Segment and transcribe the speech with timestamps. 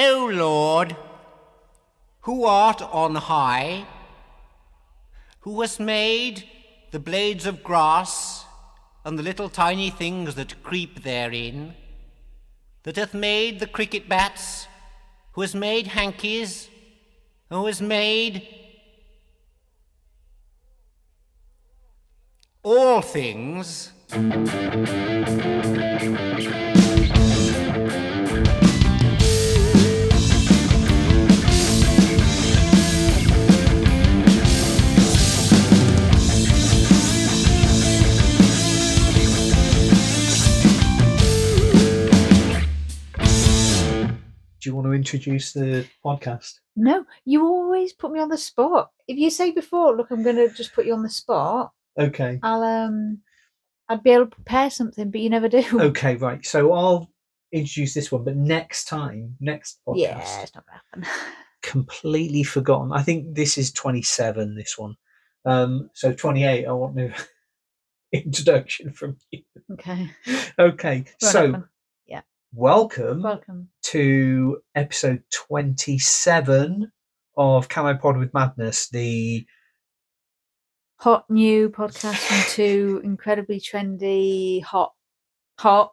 [0.00, 0.96] O Lord,
[2.20, 3.84] who art on high,
[5.40, 6.44] who hast made
[6.92, 8.44] the blades of grass
[9.04, 11.74] and the little tiny things that creep therein,
[12.84, 14.68] that hath made the cricket bats,
[15.32, 16.68] who has made hankies,
[17.48, 18.46] who has made
[22.62, 23.92] all things.
[44.68, 46.60] Do you want to introduce the podcast?
[46.76, 48.90] No, you always put me on the spot.
[49.06, 52.38] If you say before, look, I'm going to just put you on the spot, Okay.
[52.42, 53.20] I'll um,
[53.88, 55.64] I'd be able to prepare something, but you never do.
[55.80, 56.44] Okay, right.
[56.44, 57.10] So I'll
[57.50, 61.24] introduce this one, but next time, next podcast, Yeah, it's not going to happen.
[61.62, 62.92] completely forgotten.
[62.92, 64.96] I think this is 27, this one.
[65.46, 67.10] Um, so 28, I want new
[68.12, 69.44] introduction from you.
[69.72, 70.10] Okay.
[70.58, 71.64] Okay, Won't so happen.
[72.54, 73.68] Welcome welcome.
[73.84, 76.90] to episode 27
[77.36, 79.46] of Can I Pod with Madness, the
[80.96, 84.94] Hot new podcast from two incredibly trendy, hot,
[85.58, 85.92] hot,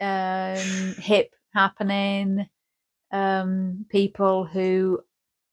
[0.00, 2.46] um, hip happening
[3.12, 5.00] um, people who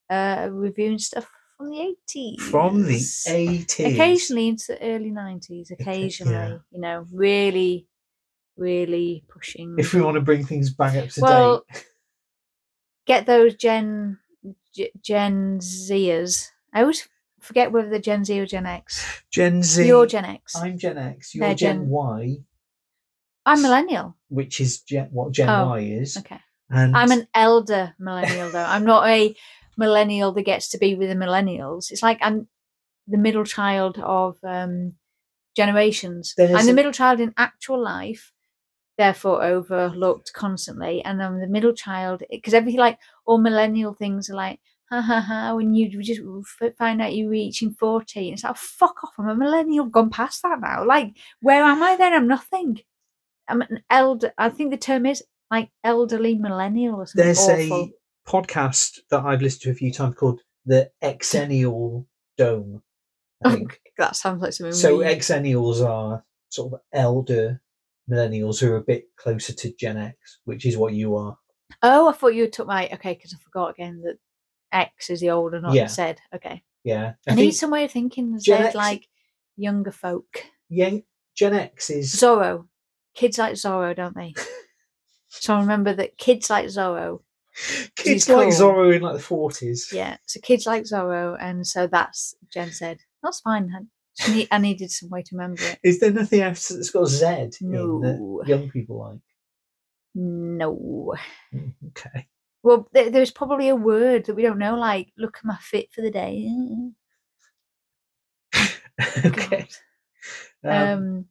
[0.09, 2.39] uh, are reviewing stuff from the 80s.
[2.41, 3.93] from the 80s.
[3.93, 5.77] occasionally into the early 90s yeah.
[5.79, 7.87] occasionally you know really
[8.57, 11.85] really pushing If we want to bring things back up to Well, date.
[13.05, 14.17] get those gen
[14.73, 17.07] G- gen zers i always
[17.39, 19.85] forget whether they're gen z or gen x Gen Z.
[19.87, 21.33] you're gen x i'm Gen X.
[21.35, 22.37] You're They're Gen, Y.
[23.45, 26.17] I'm millennial which is Gen what Gen Oh, Y is.
[26.17, 29.35] okay And i'm an elder millennial though i'm not a
[29.77, 32.47] millennial that gets to be with the millennials it's like i'm
[33.07, 34.93] the middle child of um
[35.55, 38.31] generations There's i'm the middle child in actual life
[39.03, 44.35] therefore overlooked constantly and i'm the middle child because everything like all millennial things are
[44.35, 44.59] like
[44.89, 46.21] ha ha ha when you just
[46.77, 50.09] find out you're reaching 40 it's like oh, fuck off i'm a millennial I've gone
[50.09, 51.09] past that now like
[51.41, 52.79] where am i then i'm nothing
[53.49, 57.83] i'm an elder i think the term is like elderly millennial or something there's awful.
[57.85, 57.93] a
[58.29, 62.05] podcast that I've listened to a few times called the Exennial
[62.37, 62.81] Dome.
[63.43, 63.81] I Oh, think.
[63.97, 67.61] that sounds like something so really- Exennials are sort of elder
[68.09, 71.37] millennials who are a bit closer to Gen X, which is what you are.
[71.81, 74.17] oh i thought you took my okay because i forgot again that
[74.71, 75.87] x is the older not Yeah.
[75.87, 77.13] said okay Yeah.
[77.27, 79.07] I, need some way of thinking Gen said X- like
[79.55, 80.43] younger folk.
[80.71, 81.03] Gen,
[81.35, 82.67] Gen X is Zorro.
[83.15, 84.33] Kids like Zorro, don't they?
[85.29, 87.21] so I remember that kids like Zorro.
[87.95, 88.73] kids like cool.
[88.73, 89.89] Zorro in like the forties.
[89.93, 90.17] Yeah.
[90.25, 92.97] So kids like Zorro, and so that's Jen said.
[93.21, 93.69] That's fine.
[94.21, 95.79] I, need, I needed some way to remember it.
[95.83, 97.99] Is there nothing else that's got Z in No.
[98.01, 99.19] that young people like?
[100.15, 101.15] No.
[101.53, 102.27] Mm, Okay.
[102.61, 105.91] Well, there, there's probably a word that we don't know, like "look at my fit
[105.91, 106.47] for the day."
[109.25, 109.67] okay.
[110.63, 111.25] Um, Um,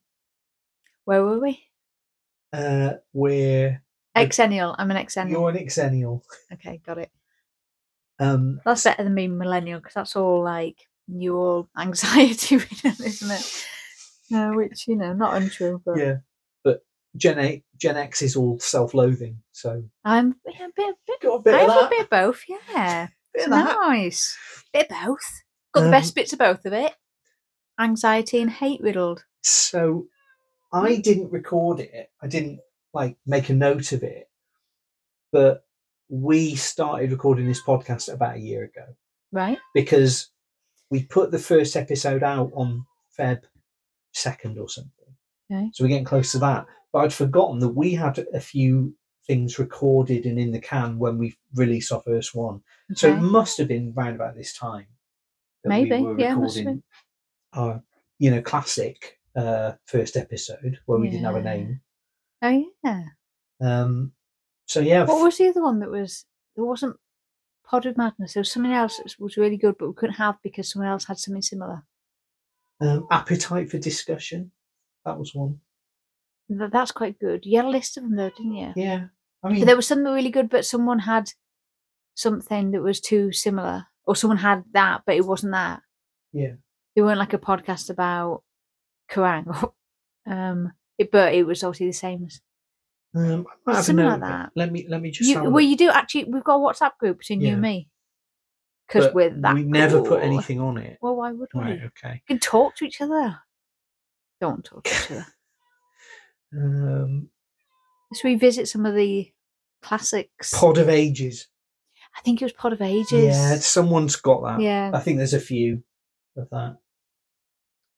[1.04, 1.62] where were we?
[2.52, 3.82] uh, we're
[4.16, 4.74] Exennial.
[4.76, 5.30] I'm an exennial.
[5.30, 6.22] you're an exennial.
[6.52, 7.10] Okay, got it.
[8.18, 10.76] Um, That's better than being millennial because that's all like
[11.08, 13.66] your anxiety ridden, isn't it?
[14.30, 16.16] No, which you know, not untrue, but yeah,
[16.64, 16.84] but
[17.16, 19.38] Gen A, Gen X is all self-loathing.
[19.52, 21.86] So I'm yeah, a bit, bit, got a bit I of have that.
[21.86, 22.42] a bit of both.
[22.48, 24.36] Yeah, bit of nice.
[24.72, 25.42] Bit of both.
[25.74, 26.92] Got the best Um, bits of both of it.
[27.80, 29.24] Anxiety and hate riddled.
[29.42, 30.06] So
[30.72, 32.10] I didn't record it.
[32.22, 32.60] I didn't
[32.94, 34.28] like make a note of it.
[35.32, 35.64] But
[36.08, 38.84] we started recording this podcast about a year ago
[39.32, 39.58] Right?
[39.74, 40.28] because
[40.92, 42.84] we put the first episode out on
[43.18, 43.40] Feb
[44.12, 44.90] second or something.
[45.50, 45.70] Okay.
[45.72, 46.66] So we're getting close to that.
[46.92, 48.94] But I'd forgotten that we had a few
[49.26, 52.60] things recorded and in the can when we released our first one.
[52.94, 54.84] So it must have been around about this time.
[55.64, 56.82] that Maybe, we were yeah, must have recording
[57.54, 57.82] our,
[58.18, 61.80] you know, classic uh, first episode where we didn't have a name.
[62.42, 63.04] Oh yeah.
[63.62, 64.12] Um,
[64.66, 66.26] so yeah, What was the other one that was?
[66.54, 66.96] There wasn't
[67.64, 68.34] Pod of Madness.
[68.34, 71.04] There was something else that was- really good, but we couldn't have because someone else
[71.06, 71.84] had something similar.
[72.80, 74.50] um, appetite for discussion.
[75.04, 75.60] That was one.
[76.48, 77.46] Th- That's quite good.
[77.46, 78.72] You had a list of them though, didn't you?
[78.74, 79.06] Yeah,
[79.44, 81.30] I But there was something really good, but someone had
[82.14, 85.82] something that was too similar, or someone had that, but it wasn't that.
[86.32, 86.54] yeah,
[86.96, 88.42] They weren't like a podcast about
[89.10, 89.70] Kerrang.
[90.26, 92.40] um, it, but it was obviously the same as
[93.14, 94.50] Um, I might have a Something like that.
[94.56, 95.28] Let me let me just.
[95.28, 95.62] You, well, look.
[95.64, 96.24] you do actually.
[96.24, 97.88] We've got a WhatsApp group between you and me.
[98.88, 99.54] Because we're that.
[99.54, 100.98] we never put anything on it.
[101.00, 101.60] Well, why would we?
[101.60, 101.80] Right.
[101.80, 102.22] We Okay.
[102.26, 103.38] can talk to each other.
[104.40, 105.26] Don't talk to each other.
[106.54, 107.30] Um,
[108.10, 109.32] Let's revisit some of the
[109.80, 110.52] classics.
[110.52, 111.48] Pod of Ages.
[112.14, 113.34] I think it was Pod of Ages.
[113.34, 114.60] Yeah, someone's got that.
[114.60, 114.90] Yeah.
[114.92, 115.82] I think there's a few
[116.36, 116.76] of that.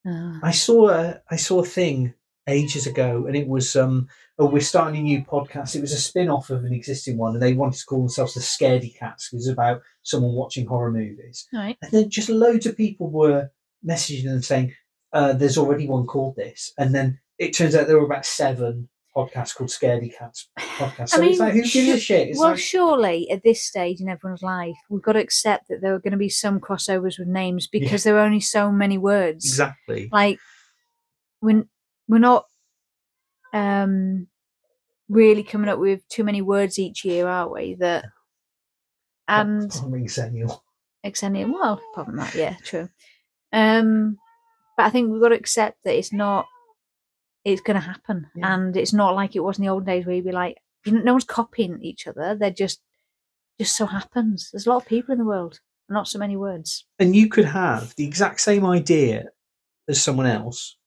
[0.06, 0.38] Ah.
[0.40, 2.14] I saw a I saw a thing
[2.46, 4.06] ages ago, and it was um
[4.38, 5.74] oh we're starting a new podcast.
[5.76, 8.34] It was a spin off of an existing one, and they wanted to call themselves
[8.34, 9.30] the Scaredy Cats.
[9.32, 11.76] It was about someone watching horror movies, Right.
[11.82, 13.50] and then just loads of people were
[13.86, 14.72] messaging them saying,
[15.12, 18.88] uh, "There's already one called this," and then it turns out there were about seven
[19.16, 21.08] podcasts called Scaredy Cats podcasts.
[21.14, 22.28] So it's like who gives a shit?
[22.30, 25.80] It's well, like, surely at this stage in everyone's life, we've got to accept that
[25.80, 28.98] there are going to be some crossovers with names because there are only so many
[28.98, 29.44] words.
[29.46, 30.08] exactly.
[30.10, 30.40] Like,
[31.40, 31.68] when
[32.08, 32.46] we're not
[33.54, 34.26] um
[35.08, 37.74] really coming up with too many words each year, aren't we?
[37.76, 38.04] That
[39.28, 40.60] and Farming Xennial.
[41.02, 42.34] extending well, probably not.
[42.34, 42.88] Yeah, true.
[43.52, 44.18] Um,
[44.76, 46.46] but I think we've got to accept that it's not.
[47.44, 48.54] It's going to happen, Yeah.
[48.54, 50.56] and it's not like it was in the old days where you'd be like,
[50.86, 52.34] no one's copying each other.
[52.34, 52.80] They're just,
[53.60, 54.48] just so happens.
[54.50, 55.60] There's a lot of people in the world,
[55.90, 56.86] not so many words.
[56.98, 59.26] and you could have the exact same idea
[59.90, 60.78] as someone else.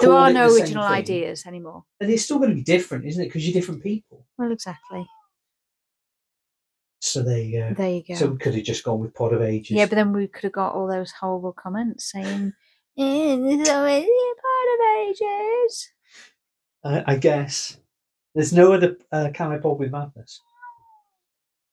[0.00, 1.84] There are no the original ideas anymore.
[2.00, 3.26] and it's still going to be different, isn't it?
[3.26, 4.24] Because you're different people.
[4.38, 5.06] Well, exactly.
[7.00, 7.74] So there you go.
[7.74, 8.14] There you go.
[8.14, 9.72] So we could have just gone with Pod of Ages.
[9.76, 12.52] yeah, but then we could have got all those horrible comments saying,
[12.96, 15.90] eh, "There's already a part of ages."
[16.84, 17.76] I, I guess
[18.34, 20.40] there's no other uh, Can I Pod with Madness.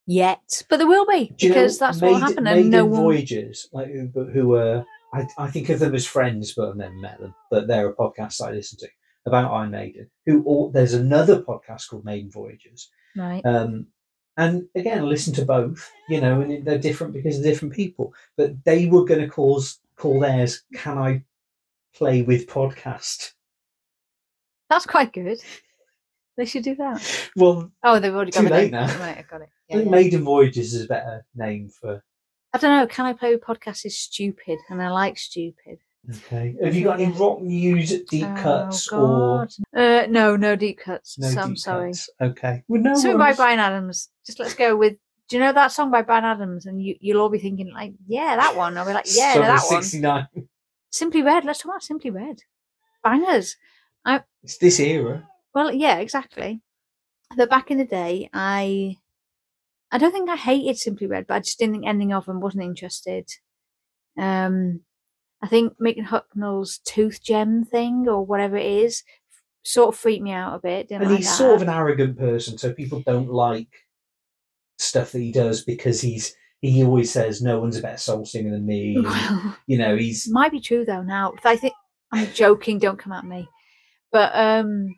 [0.07, 3.01] Yet, but there will be because that's what will Maiden- happen, and no one.
[3.03, 4.83] Voyagers, like who, who are
[5.13, 7.33] I, I think of them as friends, but I've never met them.
[7.49, 8.87] But they're a podcast I listen to
[9.25, 10.09] about Iron Maiden.
[10.25, 13.45] Who all, there's another podcast called Maiden Voyagers, Right.
[13.45, 13.87] Um,
[14.37, 18.13] and again, I listen to both, you know, and they're different because of different people.
[18.37, 20.63] But they were going to cause call theirs.
[20.73, 21.23] Can I
[21.93, 23.33] play with podcast?
[24.69, 25.39] That's quite good.
[26.37, 27.29] They should do that.
[27.35, 28.85] Well, Oh, they've already got Too the late now.
[28.99, 29.49] Right, I got it.
[29.49, 29.91] I Yeah, think yeah.
[29.91, 32.01] Maiden Voyages is a better name for.
[32.53, 32.87] I don't know.
[32.87, 35.79] Can I play podcast is stupid, and I like stupid.
[36.09, 40.79] Okay, have you got any rock news, deep Oh, cuts, or Uh, no, no deep
[40.79, 41.19] cuts.
[41.19, 41.91] no so I'm deep sorry.
[41.91, 42.09] cuts?
[42.21, 43.33] Okay, well, no Something by.
[43.33, 44.09] Bryan Adams.
[44.25, 44.97] Just let's go with.
[45.27, 46.65] Do you know that song by Bryan Adams?
[46.65, 48.75] And you, you'll all be thinking like, yeah, that one.
[48.77, 49.83] I'll be like, yeah, Summer that one.
[49.83, 50.27] '69.
[50.89, 51.45] Simply Red.
[51.45, 52.39] Let's talk about Simply Red.
[53.03, 53.55] Bangers.
[54.03, 55.27] I, it's this era.
[55.53, 56.61] Well, yeah, exactly.
[57.37, 58.97] But back in the day, I
[59.91, 62.41] I don't think I hated Simply Red, but I just didn't think anything of them.
[62.41, 63.29] wasn't interested.
[64.17, 64.81] Um,
[65.41, 69.03] I think Mick Hucknall's tooth gem thing or whatever it is
[69.63, 70.91] sort of freaked me out a bit.
[70.91, 71.35] And like he's that.
[71.35, 73.69] sort of an arrogant person, so people don't like
[74.77, 78.51] stuff that he does because he's he always says no one's a better soul singer
[78.51, 78.97] than me.
[79.03, 81.03] Well, you know, he's might be true though.
[81.03, 81.73] Now, I think
[82.11, 82.79] I'm joking.
[82.79, 83.47] Don't come at me.
[84.11, 84.95] But um,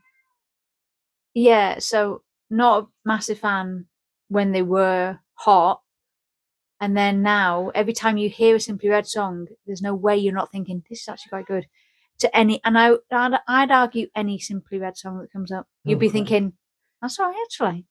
[1.33, 1.79] yeah.
[1.79, 3.85] So not a massive fan
[4.31, 5.81] when they were hot,
[6.79, 10.33] and then now every time you hear a Simply Red song, there's no way you're
[10.33, 11.67] not thinking this is actually quite good.
[12.19, 15.99] To any, and I, I'd, I'd argue any Simply Red song that comes up, you'd
[15.99, 16.53] be thinking
[17.01, 17.85] that's all right actually.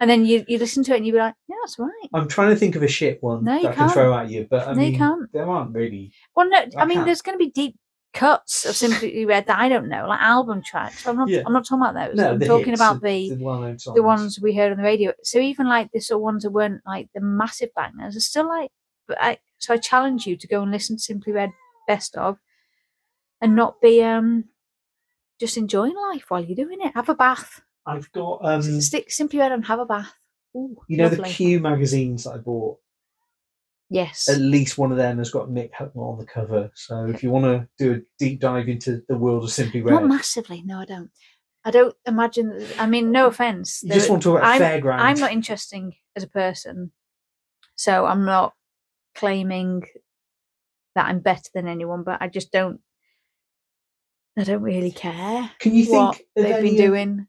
[0.00, 2.08] And then you you listen to it and you'd be like, yeah, that's right.
[2.14, 4.30] I'm trying to think of a shit one No, you that I can throw at
[4.30, 5.32] you, but I No, you mean, can't.
[5.32, 6.12] there aren't really.
[6.34, 7.06] Well, no, I, I mean, can't.
[7.06, 7.76] there's going to be deep
[8.14, 11.06] cuts of Simply Red that I don't know, like album tracks.
[11.06, 11.28] I'm not.
[11.28, 11.42] Yeah.
[11.44, 12.16] I'm not talking about those.
[12.16, 15.12] No, I'm talking hits, about the the the ones we heard on the radio.
[15.22, 18.48] So even like the sort of ones that weren't like the massive bangers are still
[18.48, 18.70] like.
[19.06, 21.50] But I so I challenge you to go and listen to Simply Red
[21.86, 22.38] best of,
[23.40, 24.44] and not be um
[25.38, 26.92] just enjoying life while you're doing it.
[26.94, 27.60] Have a bath.
[27.86, 30.14] I've got um, Stick Simply Red and have a bath.
[30.56, 31.28] Ooh, you know, lovely.
[31.28, 32.78] the Q magazines that I bought.
[33.90, 34.28] Yes.
[34.28, 36.70] At least one of them has got Mick Hucknall on the cover.
[36.74, 39.92] So if you want to do a deep dive into the world of Simply Red,
[39.92, 40.62] Not massively.
[40.64, 41.10] No, I don't.
[41.66, 42.66] I don't imagine.
[42.78, 43.80] I mean, no offense.
[43.82, 44.98] you just want to talk about I'm- fairground.
[45.00, 46.92] I'm not interesting as a person,
[47.74, 48.54] so I'm not
[49.14, 49.82] claiming
[50.94, 52.02] that I'm better than anyone.
[52.04, 52.80] But I just don't.
[54.36, 57.26] I don't really care Can you think what they've been of- doing.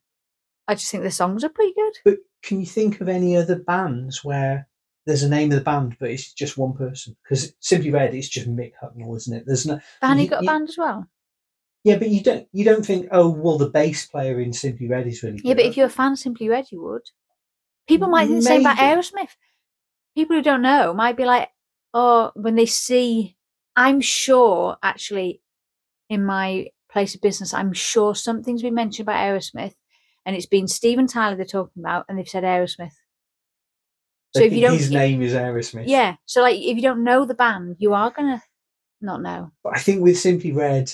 [0.67, 1.93] I just think the songs are pretty good.
[2.03, 4.67] But can you think of any other bands where
[5.05, 7.15] there's a name of the band, but it's just one person?
[7.23, 9.43] Because Simply Red, it's just Mick Hucknall, isn't it?
[9.45, 9.79] There's no.
[10.01, 11.07] Danny you- got a band as well.
[11.83, 12.47] Yeah, but you don't.
[12.51, 15.39] You don't think, oh, well, the bass player in Simply Red is really.
[15.43, 15.57] Yeah, good.
[15.57, 17.03] but if you're a fan of Simply Red, you would.
[17.87, 19.29] People might think the same about Aerosmith.
[20.15, 21.49] People who don't know might be like,
[21.93, 23.37] oh, when they see,
[23.75, 25.41] I'm sure actually
[26.09, 29.75] in my place of business, I'm sure something's been mentioned about Aerosmith.
[30.25, 32.93] and it's been Steven Tyler they're talking about, and they've said Aerosmith.
[34.35, 35.83] So if you don't, his name is Aerosmith.
[35.87, 38.41] yeah, so like if you don't know the band, you are gonna
[39.01, 39.51] not know.
[39.63, 40.91] But I think with Simply Red,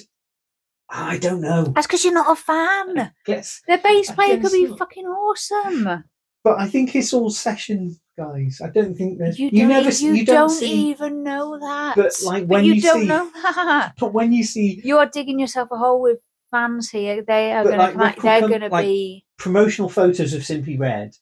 [0.89, 1.63] I don't know.
[1.65, 3.13] That's because you're not a fan.
[3.27, 3.61] Yes.
[3.67, 4.77] Their bass player could be not.
[4.79, 6.03] fucking awesome.
[6.43, 8.59] but I think it's all session guys.
[8.63, 9.39] I don't think there's.
[9.39, 9.89] You, You, never.
[9.89, 10.89] you, you don't, don't see.
[10.89, 11.95] even know that.
[11.95, 13.93] But like But when you, you, don't see, know that.
[13.99, 16.19] but when you see You are digging yourself a hole with
[16.51, 17.23] fans here.
[17.25, 20.77] They are going to like, record they're going to like- be promotional photos of Simply
[20.77, 21.15] Red,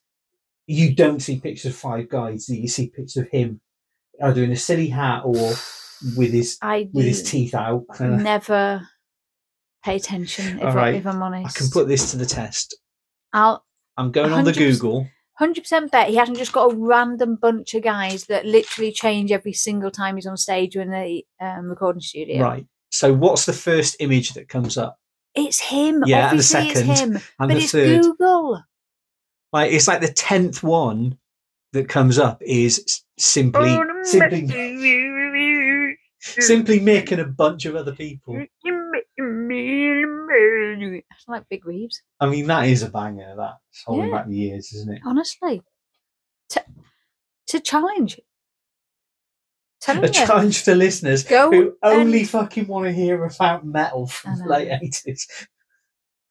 [0.70, 2.48] you don't see pictures of Five Guys.
[2.48, 3.60] You see pictures of him
[4.22, 5.54] either in a silly hat or
[6.16, 7.84] with his I with his teeth out.
[8.00, 8.86] Never
[9.84, 12.76] pay attention if, I, if I'm honest, I can put this to the test.
[13.32, 13.64] I'll
[13.96, 15.08] I'm going on the Google.
[15.34, 19.32] hundred percent bet he hasn't just got a random bunch of guys that literally change
[19.32, 22.42] every single time he's on stage or in the um, recording studio.
[22.44, 22.66] Right.
[22.92, 24.98] So what's the first image that comes up?
[25.34, 26.04] It's him.
[26.06, 27.22] Yeah, and the Obviously, it's second, him.
[27.40, 28.02] And but the it's third.
[28.02, 28.62] Google.
[29.52, 31.18] Like it's like the tenth one
[31.72, 34.46] that comes up is simply Oh, simply
[36.20, 38.44] simply Mick and a bunch of other people.
[41.12, 42.02] It's like Big Reeves.
[42.20, 43.34] I mean that is a banger.
[43.36, 44.16] That's holding Yeah.
[44.18, 45.02] back the years, isn't it?
[45.04, 45.62] Honestly,
[46.50, 46.64] to,
[47.48, 48.20] to challenge.
[49.80, 50.12] Telling A you.
[50.12, 54.44] challenge to listeners Go who only and- fucking want to hear about metal from the
[54.44, 55.26] late eighties.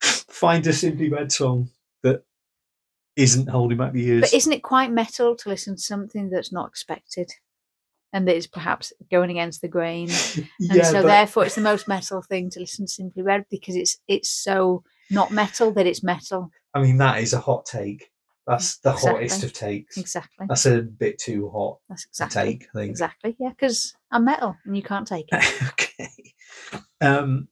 [0.00, 1.68] Find a Simply Red song
[3.16, 4.22] isn't holding back the years.
[4.22, 7.30] But isn't it quite metal to listen to something that's not expected?
[8.12, 10.08] And that is perhaps going against the grain.
[10.36, 13.44] And yeah, so but therefore it's the most metal thing to listen to Simply Red
[13.50, 16.50] because it's it's so not metal that it's metal.
[16.74, 18.10] I mean that is a hot take.
[18.46, 19.96] That's the hottest of takes.
[19.96, 20.46] Exactly.
[20.48, 22.42] That's a bit too hot That's exactly.
[22.42, 22.90] take, I think.
[22.90, 23.36] Exactly.
[23.38, 25.62] Yeah, because I'm metal and you can't take it.
[25.68, 26.34] okay.
[27.00, 27.46] Um,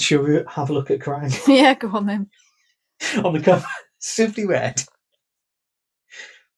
[0.00, 2.30] shall we have a look at Kerrang yeah, go on then.
[3.24, 3.66] on the cover?
[3.98, 4.82] Simply Red.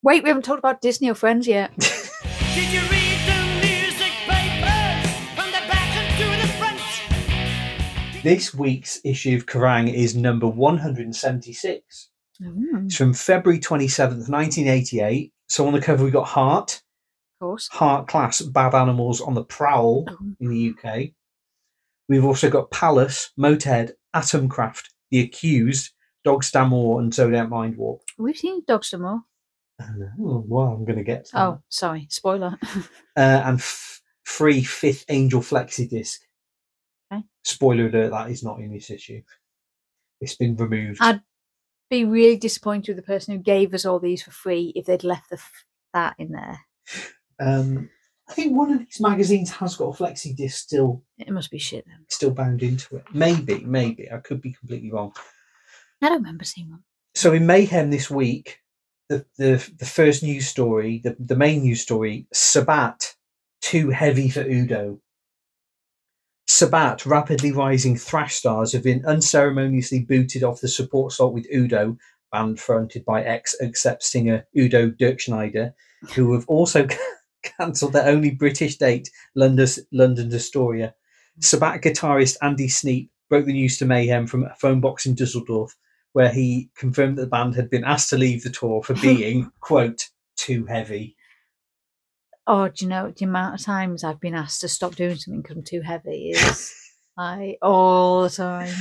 [0.03, 1.71] Wait, we haven't talked about Disney or Friends yet.
[1.79, 8.23] Did you read the music papers from the back and to the front?
[8.23, 12.09] This week's issue of Kerrang is number 176.
[12.43, 15.33] Mm, It's from February 27th, 1988.
[15.49, 16.83] So on the cover, we've got Heart,
[17.41, 17.69] of course.
[17.71, 21.11] Heart Class Bad Animals on the Prowl Oh, in the UK.
[22.09, 25.91] We've also got Palace, Motorhead, Atomkraft, The Accused,
[26.25, 28.01] Dogs D'amour, and Zodiac Mindwarp.
[28.19, 29.21] we've seen Dogs D'amour.
[29.81, 31.43] Oh, well, I'm going to get to that.
[31.43, 32.59] Oh, sorry, spoiler.
[33.17, 36.21] uh, and f- free Fifth Angel Flexi disc.
[37.13, 37.23] Okay.
[37.45, 39.23] Spoiler alert: that is not in this issue.
[40.21, 40.99] It's been removed.
[41.01, 41.23] I'd
[41.89, 45.03] be really disappointed with the person who gave us all these for free if they'd
[45.03, 46.61] left the f- that in there.
[47.41, 47.89] Um,
[48.29, 51.59] I think one of these magazines has got a flexi disc still It must be
[51.59, 52.05] shit then.
[52.09, 53.05] still bound into it.
[53.15, 55.13] Maybe, maybe I could be completely wrong.
[56.03, 56.83] I don't remember seeing one.
[57.15, 58.59] So in Mayhem this week,
[59.09, 63.15] the the, the first news story, the, the main news story, Sabbat
[63.61, 65.01] too heavy for Udo.
[66.47, 71.97] Sabbat, rapidly rising thrash stars, have been unceremoniously booted off the support slot with Udo,
[72.33, 75.73] band fronted by ex Accept singer Udo Dirkschneider,
[76.15, 76.87] who have also
[77.43, 80.95] cancelled their only British date, London's, London Astoria.
[81.37, 81.41] Hmm.
[81.41, 85.77] Sabbat guitarist Andy Sneap broke the news to Mayhem from a phone box in Dusseldorf,
[86.13, 89.51] where he confirmed that the band had been asked to leave the tour for being,
[89.61, 91.17] quote, too heavy.
[92.47, 95.43] Oh, do you know the amount of times I've been asked to stop doing something
[95.43, 96.75] because I'm too heavy is
[97.17, 98.75] like all the time.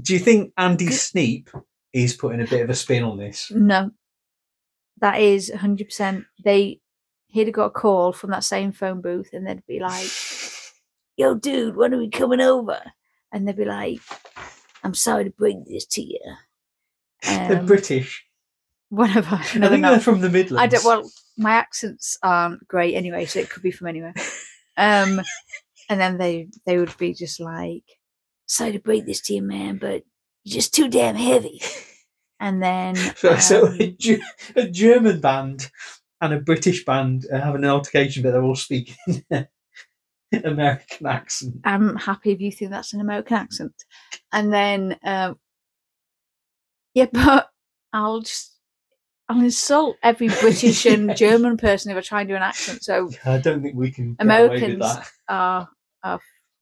[0.00, 1.50] Do you think Andy Sneap
[1.92, 3.50] is putting a bit of a spin on this?
[3.50, 3.90] No,
[5.00, 6.24] that is 100%.
[6.42, 6.80] They,
[7.26, 10.10] he'd have got a call from that same phone booth and they'd be like,
[11.16, 12.80] yo, dude, when are we coming over?
[13.32, 14.00] And they'd be like,
[14.82, 16.20] I'm sorry to bring this to you.
[17.22, 18.24] They're Um, British.
[18.88, 19.36] whatever.
[19.36, 19.90] I No, they're think not.
[19.90, 20.62] they're from the Midlands.
[20.62, 20.84] I don't.
[20.84, 24.14] Well, my accents aren't great anyway, so it could be from anywhere.
[24.76, 25.20] Um,
[25.88, 27.84] and then they they would be just like,
[28.46, 30.02] "Sorry to break this to you, man, but
[30.44, 31.60] you're just too damn heavy."
[32.38, 34.22] And then So, so um, a, Ge-
[34.56, 35.70] a German band
[36.22, 38.96] and a British band are having an altercation, but they're all speaking
[40.44, 41.56] American accent.
[41.64, 43.72] I'm happy if you think that's an American accent.
[44.32, 45.38] And then, um,
[46.94, 47.50] yeah, but
[47.92, 48.56] I'll just
[49.28, 51.16] I'll insult every British and.
[51.16, 52.82] German person if I try and do an accent.
[52.82, 55.68] So I don't think we can get away with Americans are,
[56.02, 56.20] are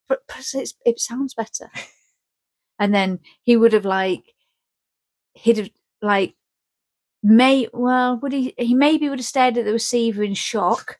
[0.08, 1.70] but, but it's, it sounds better.
[2.78, 4.22] And then he would have like,
[5.34, 5.70] he'd have
[6.00, 6.34] like,
[7.22, 8.54] may well would he?
[8.56, 10.98] He maybe would have stared at the receiver in shock,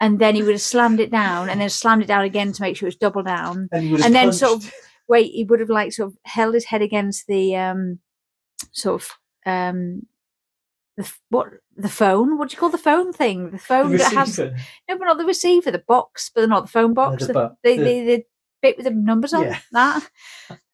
[0.00, 2.62] and then he would have slammed it down, and then slammed it down again to
[2.62, 3.68] make sure it's double down.
[3.72, 4.72] And, he would have and then sort of
[5.08, 8.00] wait, he would have like sort of held his head against the um
[8.72, 9.10] sort of
[9.46, 10.06] um
[10.96, 12.38] the what the phone?
[12.38, 13.50] What do you call the phone thing?
[13.50, 14.38] The phone that has
[14.88, 17.26] no, but not the receiver, the box, but not the phone box.
[17.26, 17.32] the
[17.62, 18.24] the, the, the- the, the
[18.62, 19.58] bit with the numbers on Yeah.
[19.72, 20.08] that.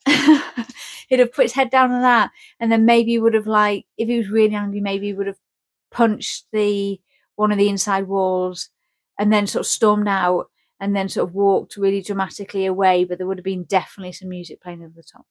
[1.08, 2.30] He'd have put his head down on that,
[2.60, 5.26] and then maybe he would have like, if he was really angry, maybe he would
[5.26, 5.38] have
[5.90, 7.00] punched the
[7.36, 8.70] one of the inside walls,
[9.18, 10.46] and then sort of stormed out,
[10.80, 13.04] and then sort of walked really dramatically away.
[13.04, 15.26] But there would have been definitely some music playing over the top,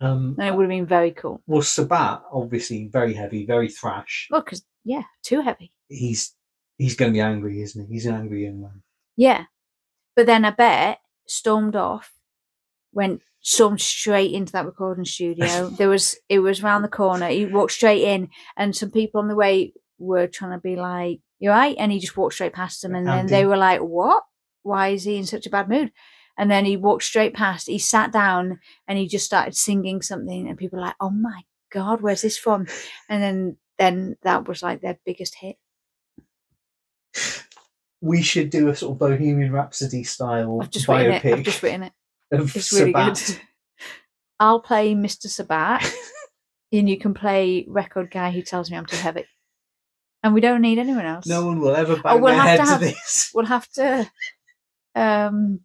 [0.00, 1.42] Um, and it would have been very cool.
[1.46, 4.28] well, Sabbat, obviously very heavy, very thrash.
[4.30, 5.72] Well, because yeah, too heavy.
[5.88, 6.34] He's
[6.76, 7.94] he's going to be angry, isn't he?
[7.94, 8.82] He's an angry young man.
[9.16, 9.44] Yeah.
[10.14, 12.12] But then I bet stormed off,
[12.92, 15.68] went stormed straight into that recording studio.
[15.78, 17.28] there was it was round the corner.
[17.28, 21.20] He walked straight in and some people on the way were trying to be like,
[21.40, 21.76] You right?
[21.78, 24.22] And he just walked straight past them and then they were like, What?
[24.62, 25.92] Why is he in such a bad mood?
[26.38, 30.48] And then he walked straight past, he sat down and he just started singing something
[30.48, 31.42] and people were like, Oh my
[31.72, 32.66] god, where's this from?
[33.08, 35.56] And then then that was like their biggest hit.
[38.00, 41.32] We should do a sort of Bohemian Rhapsody style I've just written biopic it.
[41.38, 41.92] I've just written it.
[42.32, 43.24] of It's really Sabbat.
[43.26, 43.40] good.
[44.40, 45.26] I'll play Mr.
[45.26, 45.92] Sabbat,
[46.72, 49.24] and you can play record guy who tells me I'm too heavy.
[50.22, 51.26] And we don't need anyone else.
[51.26, 53.30] No one will ever bang Oh, we'll their have head to to, have- this.
[53.34, 54.10] We'll have to
[54.94, 55.60] um,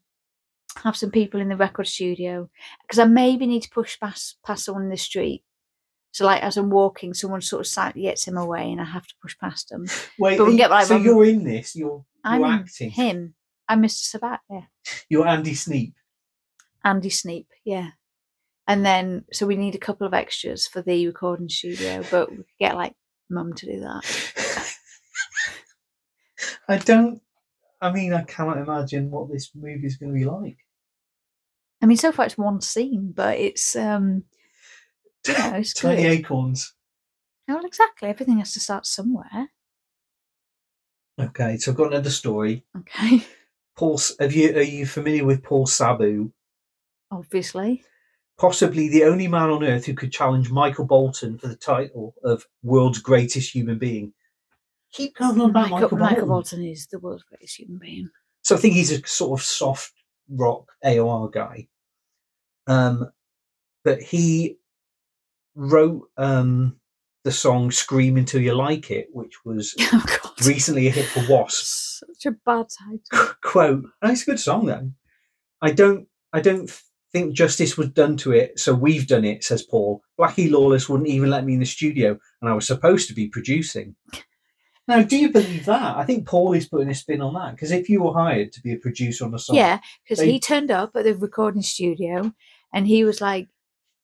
[0.84, 2.50] have some people in the record studio
[2.82, 5.44] because I maybe need to push past past someone in the street.
[6.12, 9.08] So, like as I'm walking, someone sort of slightly gets him away, and I have
[9.08, 9.86] to push past them.
[10.20, 11.76] Wait, but we can get like so one- you're in this.
[11.76, 12.90] You're I'm you're in acting.
[12.92, 13.34] him.
[13.68, 14.04] I'm Mr.
[14.04, 14.42] Sabbat.
[14.50, 14.62] Yeah.
[15.10, 15.96] You're Andy Sneap.
[16.84, 17.92] Andy Sneap, yeah.
[18.68, 22.38] And then, so we need a couple of extras for the recording studio, but we
[22.38, 22.94] could get like
[23.30, 24.74] mum to do that.
[26.68, 27.22] I don't.
[27.82, 30.58] I mean, I cannot imagine what this movie is going to be like.
[31.84, 34.24] I mean, so far it's one scene, but it's um,
[35.28, 36.12] you know, it's Tiny good.
[36.12, 36.74] acorns.
[37.50, 38.08] Oh, Well, exactly.
[38.08, 39.50] Everything has to start somewhere.
[41.20, 42.64] Okay, so I've got another story.
[42.78, 43.26] Okay,
[43.78, 46.32] Paul, have you are you familiar with Paul Sabu?
[47.12, 47.84] obviously.
[48.40, 52.48] Possibly the only man on earth who could challenge Michael Bolton for the title of
[52.64, 54.14] world's greatest human being.
[54.92, 56.60] Keep going on about Michael, Michael, Michael Bolton.
[56.60, 58.10] Bolton is the world's greatest human being.
[58.42, 59.94] So I think he's a sort of soft
[60.30, 61.68] rock AOR guy.
[62.68, 63.10] Um,
[63.84, 64.58] but he
[65.56, 66.78] wrote um,
[67.24, 72.04] the song "Scream Until You Like It," which was Oh recently a hit for Wasp.
[72.06, 73.34] such a bad title.
[73.44, 74.92] Quote: oh, "It's a good song, though.
[75.62, 76.70] I don't, I don't
[77.12, 80.02] think justice was done to it, so we've done it." Says Paul.
[80.20, 83.28] Blackie Lawless wouldn't even let me in the studio, and I was supposed to be
[83.28, 83.96] producing.
[84.86, 85.96] Now, do you believe that?
[85.96, 88.62] I think Paul is putting a spin on that because if you were hired to
[88.62, 91.62] be a producer on a song, Yeah, because They- he turned up at the recording
[91.62, 92.34] studio
[92.74, 93.48] and he was like,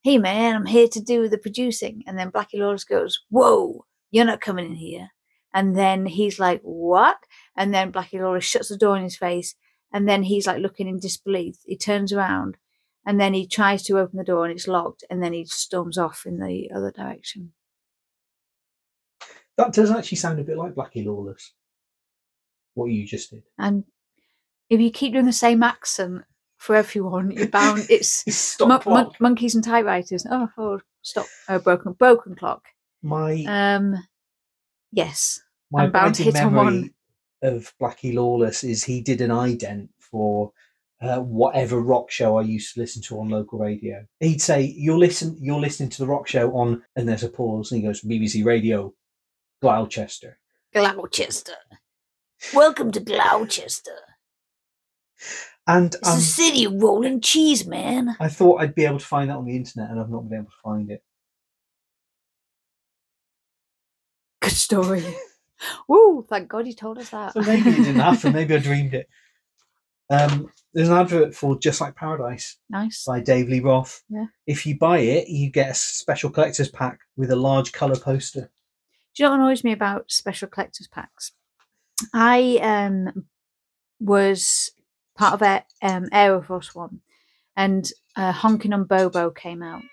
[0.03, 2.03] Hey man, I'm here to do the producing.
[2.07, 5.09] And then Blackie Lawless goes, Whoa, you're not coming in here.
[5.53, 7.17] And then he's like, What?
[7.57, 9.55] And then Blackie Lawless shuts the door in his face.
[9.91, 11.57] And then he's like looking in disbelief.
[11.65, 12.57] He turns around
[13.05, 15.03] and then he tries to open the door and it's locked.
[15.09, 17.53] And then he storms off in the other direction.
[19.57, 21.53] That does actually sound a bit like Blackie Lawless.
[22.75, 23.43] What you just did.
[23.57, 23.83] And
[24.69, 26.23] if you keep doing the same accent
[26.59, 27.85] for everyone, you're bound.
[27.89, 30.25] It's Stop mon- mon- monkeys and typewriters.
[30.29, 31.25] Oh, oh stop!
[31.47, 32.65] Oh, broken, broken clock.
[33.01, 33.95] My Um,
[34.91, 35.41] yes,
[35.71, 36.65] my I'm bound to abiding hit on one.
[36.75, 36.93] memory
[37.41, 40.51] of Blackie Lawless is he did an ident for
[41.01, 44.05] uh, whatever rock show I used to listen to on local radio.
[44.19, 47.71] He'd say, "You're listen, you're listening to the rock show on," and there's a pause,
[47.71, 48.93] and he goes, "BBC Radio,
[49.61, 50.37] Gloucester."
[50.73, 51.55] Gloucester.
[52.53, 53.91] Welcome to Gloucester.
[55.69, 58.15] And It's um, the city of rolling cheese, man.
[58.19, 60.39] I thought I'd be able to find that on the internet, and I've not been
[60.39, 61.03] able to find it.
[64.41, 65.03] Good story.
[65.87, 66.25] Woo!
[66.27, 67.33] Thank God you told us that.
[67.33, 68.33] So maybe it didn't happen.
[68.33, 69.07] Maybe I dreamed it.
[70.09, 73.03] Um, there's an advert for Just Like Paradise nice.
[73.05, 74.01] by Dave Lee Roth.
[74.09, 74.25] Yeah.
[74.47, 78.49] If you buy it, you get a special collector's pack with a large colour poster.
[79.13, 81.33] Do you know what annoys me about special collectors packs?
[82.11, 83.25] I um
[83.99, 84.71] was
[85.19, 87.01] part of a um Aeroforce one,
[87.55, 89.83] and uh, Honkin' on Bobo came out,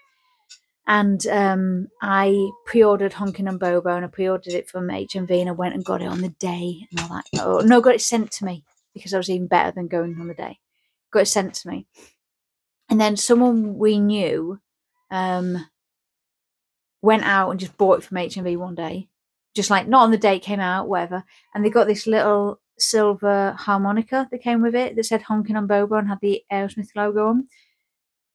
[0.87, 5.53] and um I pre-ordered Honkin' on Bobo, and I pre-ordered it from HMV, and I
[5.53, 7.25] went and got it on the day, and all that.
[7.41, 10.29] Oh no, got it sent to me because I was even better than going on
[10.29, 10.61] the day.
[11.11, 11.87] Got it sent to me,
[12.89, 14.61] and then someone we knew
[15.11, 15.67] um
[17.03, 19.09] went out and just bought it from HMV one day
[19.55, 21.25] just like not on the day it came out, whatever.
[21.55, 25.67] And they got this little silver harmonica that came with it that said honking on
[25.67, 27.49] Bobo and had the Aerosmith logo on.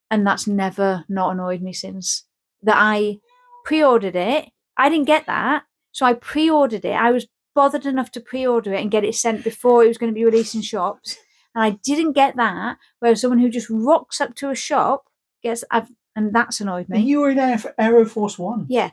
[0.10, 2.26] And that's never not annoyed me since.
[2.64, 3.20] That I
[3.66, 4.50] pre-ordered it.
[4.78, 6.94] I didn't get that, so I pre-ordered it.
[6.94, 10.12] I was bothered enough to pre-order it and get it sent before it was going
[10.12, 11.18] to be released in shops,
[11.54, 12.78] and I didn't get that.
[13.00, 15.06] Whereas someone who just rocks up to a shop
[15.44, 17.00] gets, I've, and that's annoyed me.
[17.00, 18.66] And you were in Air, Aero Force One.
[18.70, 18.92] Yeah.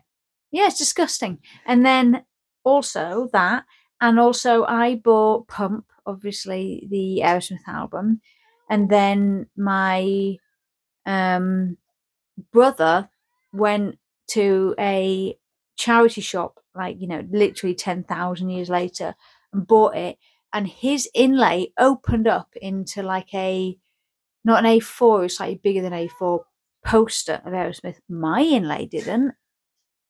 [0.51, 1.39] Yeah, it's disgusting.
[1.67, 2.25] And then
[2.65, 3.65] also that,
[4.01, 8.21] and also I bought Pump, obviously the Aerosmith album,
[8.71, 10.37] and then my
[11.07, 11.77] um
[12.53, 13.11] brother
[13.53, 15.37] went to a
[15.77, 19.15] charity shop, like you know, literally ten thousand years later,
[19.53, 20.19] and bought it.
[20.53, 23.77] And his inlay opened up into like a
[24.45, 26.41] not an A4, it's slightly bigger than A4
[26.85, 27.97] poster of Aerosmith.
[28.09, 29.35] My inlay didn't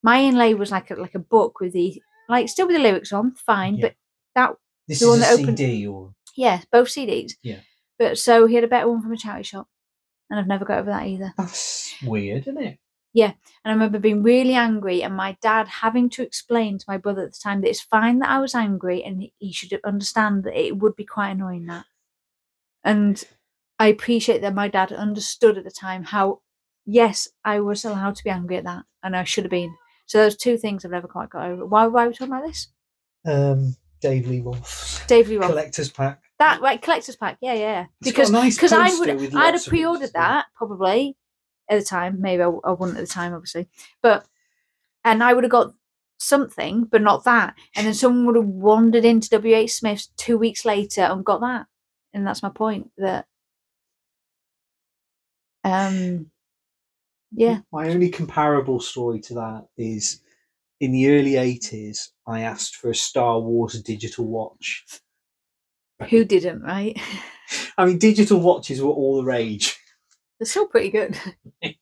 [0.03, 3.13] my inlay was like a like a book with the like still with the lyrics
[3.13, 3.87] on, fine, Yeah.
[3.89, 3.95] but
[4.35, 4.51] that
[4.87, 7.33] This The is one that opened- CD or yeah, both CDs.
[7.43, 7.61] Yeah.
[7.99, 9.69] But so he had a better one from a charity shop,
[10.31, 11.35] and I've never got over that either.
[11.37, 12.79] that's weird, isn't it?
[13.13, 13.33] Yeah,
[13.65, 17.23] and I remember being really angry, and my dad having to explain to my brother
[17.25, 20.45] at the time that it's fine that I was angry, and he- he should understand
[20.45, 21.87] that it would be quite annoying that.
[22.85, 23.23] And
[23.79, 26.43] I appreciate that my dad understood at the time how,
[26.87, 29.75] yes, I was allowed to be angry at that, and I should have been.
[30.09, 31.67] So those two things I've never quite got over.
[31.67, 32.69] Why, why are we talking about this?
[33.27, 35.51] Um, Dave Lee Roth's Dave Lee Roth.
[35.51, 36.23] collector's pack.
[36.39, 37.37] That right, collector's pack.
[37.41, 37.87] Yeah, yeah.
[38.01, 41.17] It's a Because nice because I would I'd have pre-ordered that probably
[41.69, 42.21] at the time.
[42.21, 43.69] Maybe I wouldn't at the time, obviously,
[44.03, 44.27] but
[45.05, 45.75] and I would have got
[46.19, 47.55] something, but not that.
[47.77, 51.67] And then someone would have wandered into WH Smith's two weeks later and got that.
[52.15, 52.91] And that's my point.
[52.97, 53.27] That
[55.65, 56.31] um,
[57.33, 60.21] yeah, My only comparable story to that is
[60.81, 64.85] in the early 80s, I asked for a Star Wars digital watch.
[66.11, 66.99] who didn't, right?
[67.77, 69.77] I mean, digital watches were all the rage.
[70.39, 71.19] They're still pretty good.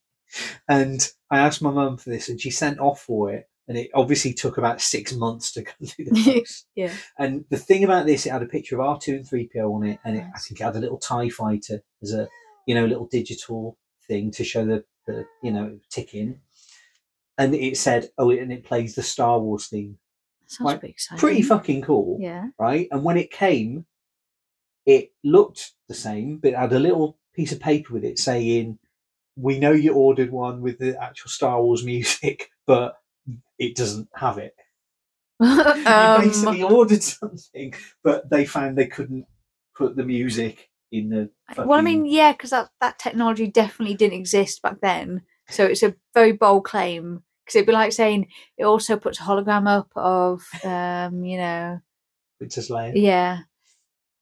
[0.67, 3.45] And I asked my mum for this, and she sent off for it.
[3.69, 6.67] And it obviously took about six months to come through the post.
[6.75, 6.93] yeah.
[7.17, 9.99] And the thing about this, it had a picture of R2 and 3PO on it,
[10.03, 12.27] and it, I think it had a little TIE fighter as a,
[12.65, 16.39] you know, little digital thing to show the, the you know, ticking.
[17.39, 19.97] And it said, oh, and it plays the Star Wars theme.
[20.47, 21.19] Sounds Right, pretty exciting.
[21.19, 22.47] Pretty fucking cool, Yeah.
[22.57, 22.87] right?
[22.91, 23.85] And when it came,
[24.85, 28.79] it looked the same, but it had a little piece of paper with it saying,
[29.35, 32.95] we know you ordered one with the actual Star Wars music, but
[33.59, 34.55] it doesn't have it.
[35.39, 39.25] you basically um, ordered something, but they found they couldn't
[39.75, 41.29] put the music in the.
[41.57, 45.21] well, I mean, yeah, because that, that technology definitely didn't exist back then.
[45.49, 47.23] So it's a very bold claim.
[47.45, 51.79] Because it'd be like saying it also puts a hologram up of, um, you know,
[52.37, 52.91] Princess Leia.
[52.95, 53.39] yeah.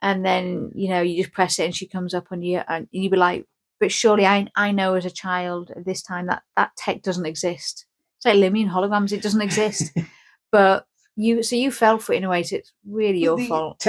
[0.01, 2.87] And then, you know, you just press it and she comes up on you and
[2.91, 3.45] you'd be like,
[3.79, 7.25] but surely I, I know as a child at this time that that tech doesn't
[7.25, 7.87] exist.
[8.17, 9.91] It's like Limmy and holograms, it doesn't exist.
[10.51, 13.41] but you, so you fell for it in a way, so it's really your But
[13.41, 13.79] the fault.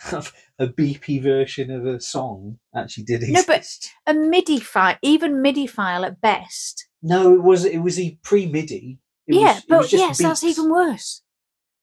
[0.00, 3.48] Have a BP version of a song actually did exist.
[3.48, 7.98] No, but- A MIDI file, even MIDI file at best, No, it was it was
[7.98, 8.98] a pre MIDI.
[9.26, 11.22] yeah, but yes, that's even worse.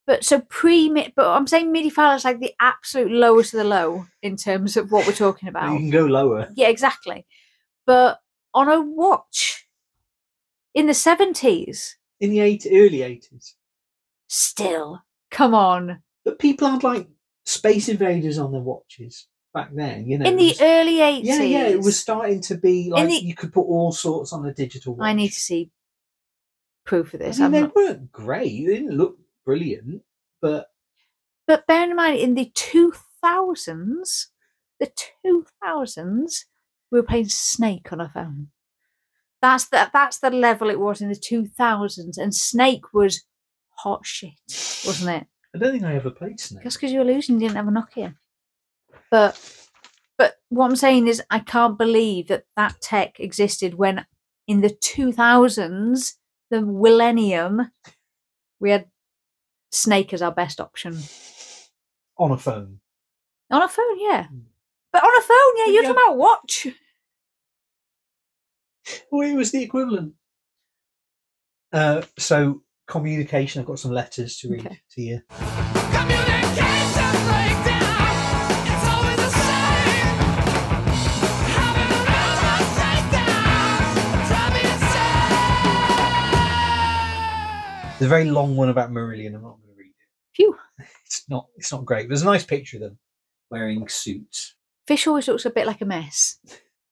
[0.08, 3.60] But so pre mid, but I'm saying MIDI file is like the absolute lowest of
[3.60, 5.72] the low in terms of what we're talking about.
[5.74, 6.50] You can go lower.
[6.56, 7.26] Yeah, exactly.
[7.86, 8.20] But
[8.54, 9.68] on a watch
[10.74, 13.56] in the 70s, In the eight, early eighties.
[14.28, 15.02] still,
[15.32, 16.02] come on.
[16.26, 17.08] But people aren't like
[17.50, 20.26] Space Invaders on their watches back then, you know.
[20.30, 21.22] in the was- early 80s.
[21.26, 24.46] Yeah, yeah, it was starting to be like the- you could put all sorts on
[24.46, 25.08] a digital watch.
[25.08, 25.72] I need to see
[26.86, 27.38] proof of I this.
[27.38, 28.66] mean, I'm they not- weren't great.
[28.68, 30.04] They didn't look brilliant,
[30.42, 30.68] but
[31.48, 34.28] But bear in mind, in the 2000s,
[34.80, 34.92] the
[35.24, 36.46] 2000s,
[36.92, 38.50] we were playing Snake on our phone.
[39.42, 42.18] That's the, that's the level it was in the 2000s.
[42.18, 43.24] And Snake was
[43.78, 44.34] hot shit,
[44.86, 45.28] wasn't it?
[45.56, 46.64] I don't think I ever played Snake.
[46.64, 48.16] Just because you were losing, you didn't have a Nokia.
[49.12, 49.40] But
[50.18, 54.06] but what I'm saying is, I can't believe that that tech existed when
[54.48, 56.14] in the 2000s,
[56.52, 57.72] the millennium,
[58.60, 58.88] we had
[59.72, 60.98] Snake as our best option
[62.18, 62.80] on a phone.
[63.50, 64.00] on a phone.
[64.00, 64.44] Yeah, Mm.
[64.92, 65.90] but on a phone, yeah, you're yeah.
[65.94, 66.68] talking about watch.
[69.12, 70.14] Well, it was the equivalent.
[71.72, 73.60] Uh, so Kommunikation.
[73.60, 74.82] I've got some letters to read Okay.
[74.96, 75.22] to you.
[75.30, 77.22] It's the a nervous
[82.76, 84.20] breakdown.
[84.28, 85.10] Drive me insane.
[88.00, 89.36] There's a very long one about Marillion.
[89.36, 90.08] I'm not going to read it.
[90.34, 90.56] Phew.
[91.06, 91.48] It's not.
[91.58, 92.08] It's not great.
[92.08, 92.98] There's a nice picture of them
[93.52, 94.56] wearing suits.
[94.88, 96.38] Fish always looks a bit like a mess.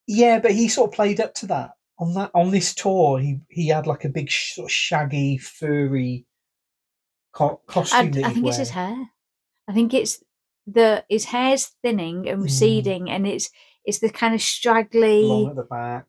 [0.08, 1.72] Yeah, but he sort of played up to that.
[2.00, 5.38] On that on this tour, he he had like a big sh- sort of shaggy,
[5.38, 6.26] furry
[7.34, 8.12] co- I, costume.
[8.12, 9.10] that I he'd think it's his hair.
[9.68, 10.24] I think it's
[10.66, 12.44] the his hair's thinning and Mm.
[12.44, 13.50] receding, and it's
[13.86, 15.24] it's the kind of straggly.
[15.24, 16.06] long at the back.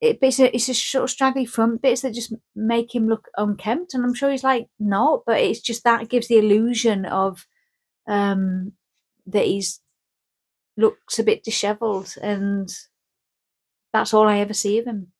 [0.00, 3.28] It, it's a it's a sort of straggly front bits that just make him look
[3.36, 7.46] unkempt, and I'm sure he's like not, but it's just that gives the illusion of
[8.06, 8.72] um
[9.26, 9.80] that he's
[10.76, 12.68] looks a bit dishevelled, and
[13.92, 15.12] that's all I ever see of him.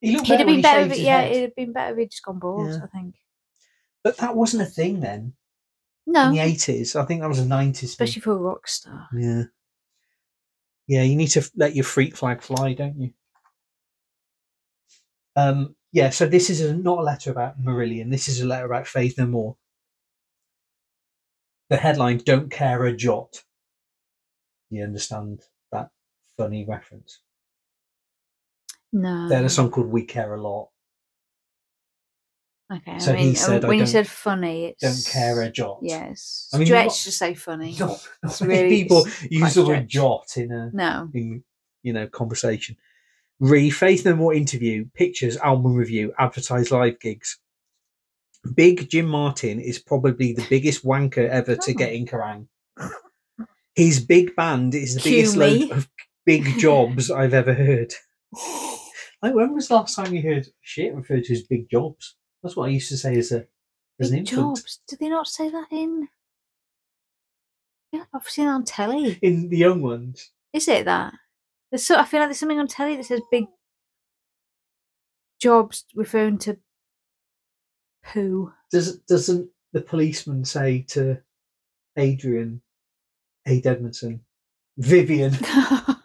[0.00, 0.90] He looked He'd have been better.
[0.92, 1.30] If, yeah, head.
[1.32, 2.68] it'd have been better if he'd just gone bald.
[2.68, 2.80] Yeah.
[2.82, 3.14] I think.
[4.02, 5.34] But that wasn't a thing then
[6.06, 6.96] No, in the eighties.
[6.96, 7.90] I think that was a nineties.
[7.90, 9.08] especially for a rock star.
[9.14, 9.44] Yeah.
[10.86, 13.12] Yeah, you need to let your freak flag fly, don't you?
[15.36, 18.10] Um, yeah, so this is a, not a letter about Marillion.
[18.10, 19.56] This is a letter about Faith No More.
[21.68, 23.44] The headline, Don't Care a Jot.
[24.70, 25.90] You understand that
[26.36, 27.20] funny reference?
[28.92, 29.28] No.
[29.28, 30.68] They had a song called We Care a Lot.
[32.72, 32.98] Okay.
[33.00, 35.50] So I he mean, uh, said, I when you said funny, it's Don't care a
[35.50, 35.80] jot.
[35.82, 37.74] Yes, I mean, stretch not- to say funny.
[37.80, 41.08] Not, not many really- people use the word jot in a No.
[41.12, 41.42] in
[41.82, 42.76] you know conversation.
[43.40, 47.38] Re Faith No More interview, pictures, album review, advertise live gigs.
[48.54, 51.74] Big Jim Martin is probably the biggest wanker ever to Oh.
[51.74, 52.46] get in Kerrang.
[53.74, 55.64] His big band is the Cue biggest me.
[55.68, 55.88] load of
[56.24, 57.94] big jobs I've ever heard.
[59.22, 62.16] Like, when was the last time you heard shit referred to as big jobs?
[62.42, 63.46] That's what I used to say as a
[64.00, 64.56] as an Big infant.
[64.56, 64.80] jobs.
[64.88, 66.08] Did they not say that in?
[67.92, 69.18] Yeah, I've seen that on telly.
[69.20, 71.12] In the young ones, Is it that?
[71.70, 73.44] There's so I feel like there's something on telly that says big
[75.40, 76.56] jobs referring to
[78.04, 78.52] poo.
[78.70, 81.18] does doesn't the policeman say to
[81.96, 82.62] Adrian,
[83.46, 84.20] Ade Edmondson,
[84.78, 85.34] Vivian?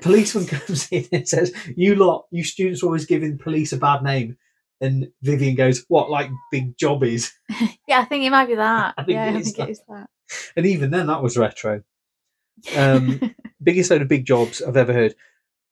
[0.00, 4.02] Policeman comes in and says, "You lot, you students, are always giving police a bad
[4.02, 4.36] name."
[4.80, 7.32] And Vivian goes, "What, like big jobbies?"
[7.88, 8.94] yeah, I think it might be that.
[8.98, 9.68] I yeah, it I is think that.
[9.68, 10.08] it is that.
[10.56, 11.82] And even then, that was retro.
[12.76, 15.14] Um, biggest load of big jobs I've ever heard.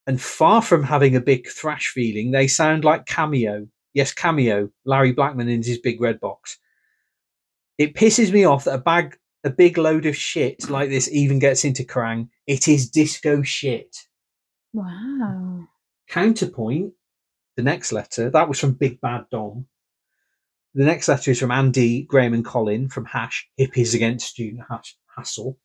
[0.07, 3.69] And far from having a big thrash feeling, they sound like Cameo.
[3.93, 6.59] Yes, Cameo, Larry Blackmon in his big red box.
[7.77, 11.39] It pisses me off that a bag, a big load of shit like this even
[11.39, 12.29] gets into Kerrang.
[12.47, 14.08] It is disco shit.
[14.79, 15.69] Wow.
[16.09, 16.93] Counterpoint,
[17.57, 19.67] the next letter, that was from Big Bad Dom.
[20.75, 24.97] The next letter is from Andy, Graham, and Colin from Hash, Hippies Against Student Hash,
[25.17, 25.59] Hassle.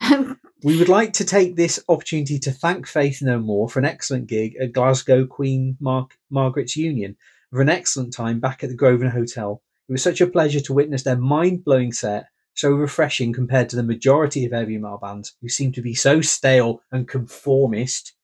[0.64, 4.28] We would like to take this opportunity to thank Faith No More for an excellent
[4.28, 7.16] gig at Glasgow Queen Mar- Margaret's Union,
[7.50, 9.60] for an excellent time back at the Grosvenor Hotel.
[9.88, 13.76] It was such a pleasure to witness their mind blowing set, so refreshing compared to
[13.76, 18.14] the majority of heavy metal bands who seem to be so stale and conformist.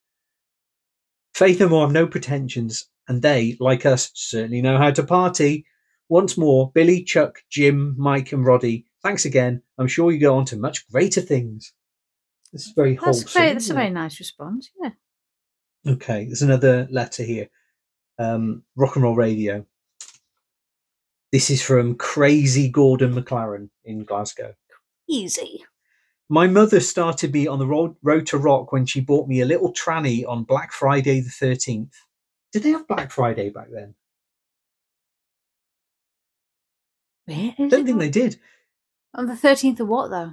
[1.34, 5.64] Faith No More have no pretensions, and they, like us, certainly know how to party.
[6.08, 9.62] Once more, Billy, Chuck, Jim, Mike, and Roddy, thanks again.
[9.78, 11.72] I'm sure you go on to much greater things.
[12.52, 13.22] This is very wholesome.
[13.22, 14.70] That's very, that's a very nice response.
[14.82, 14.90] Yeah.
[15.86, 17.48] Okay, there's another letter here.
[18.18, 19.64] Um, rock and roll radio.
[21.32, 24.54] This is from Crazy Gordon McLaren in Glasgow.
[25.08, 25.64] Easy.
[26.30, 29.46] My mother started me on the road, road to rock when she bought me a
[29.46, 31.92] little tranny on Black Friday the 13th.
[32.52, 33.94] Did they have Black Friday back then?
[37.28, 37.98] I don't think on?
[37.98, 38.38] they did.
[39.14, 40.32] On the 13th of what, though?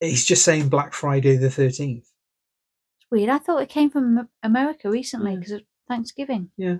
[0.00, 1.98] He's just saying Black Friday the 13th.
[1.98, 3.28] It's weird.
[3.30, 5.38] I thought it came from America recently Yeah.
[5.38, 6.50] because of Thanksgiving.
[6.56, 6.76] Yeah.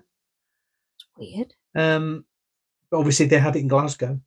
[0.97, 1.55] It's weird.
[1.75, 2.25] Um,
[2.95, 4.21] but obviously, they had it in Glasgow.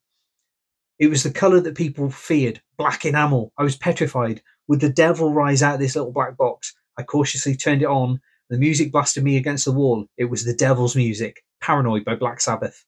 [1.00, 3.54] It was the colour that people feared black enamel.
[3.58, 4.42] I was petrified.
[4.68, 6.76] Would the devil rise out of this little black box?
[7.00, 8.20] I cautiously turned it on.
[8.50, 10.06] The music blasted me against the wall.
[10.18, 12.84] It was the devil's music, Paranoid by Black Sabbath.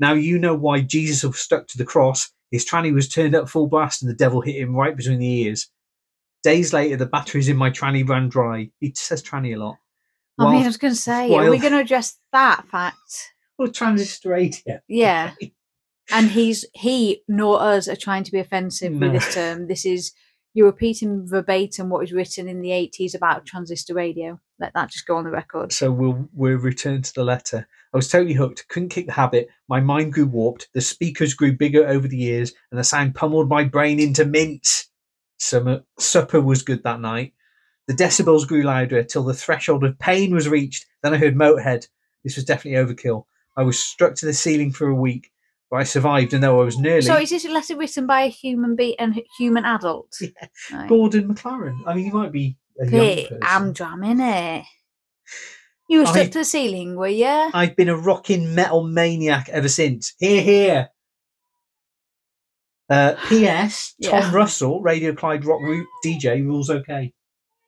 [0.00, 2.30] Now you know why Jesus was stuck to the cross.
[2.50, 5.42] His tranny was turned up full blast and the devil hit him right between the
[5.42, 5.68] ears.
[6.42, 8.70] Days later, the batteries in my tranny ran dry.
[8.80, 9.76] He says tranny a lot.
[10.38, 13.34] I mean, I was going to say, are we going to address that fact?
[13.58, 14.80] Well, transistor radio.
[14.88, 15.32] Yeah.
[16.10, 19.10] And he's he nor us are trying to be offensive No.
[19.10, 19.68] with this term.
[19.68, 20.12] This is
[20.54, 24.40] you're repeating verbatim what was written in the 80s about transistor radio.
[24.58, 25.70] Let that just go on the record.
[25.70, 27.68] So we'll we'll return to the letter.
[27.92, 29.48] I was totally hooked, couldn't kick the habit.
[29.68, 30.68] My mind grew warped.
[30.72, 34.88] The speakers grew bigger over the years, and the sound pummeled my brain into mince.
[35.38, 37.34] Summer supper was good that night.
[37.86, 40.86] The decibels grew louder till the threshold of pain was reached.
[41.02, 41.86] Then I heard Motorhead.
[42.24, 43.24] This was definitely overkill.
[43.58, 45.30] I was struck to the ceiling for a week,
[45.68, 48.22] but I survived, and though I was nearly So is this a letter written by
[48.22, 50.14] a human be and human adult?
[50.20, 50.30] Yeah.
[50.72, 50.88] Right.
[50.88, 51.80] Gordon McLaren.
[51.86, 53.40] I mean, he might be a young person.
[53.42, 54.64] Amdram, innit?
[55.88, 57.26] You were stuck I- to the ceiling, were you?
[57.26, 60.14] I've been a rocking metal maniac ever since.
[60.20, 60.88] Here, here.
[62.88, 63.94] Uh, P.S.
[64.02, 64.32] Tom Yeah.
[64.32, 65.60] Russell, Radio Clyde rock
[66.04, 67.12] DJ, rules okay.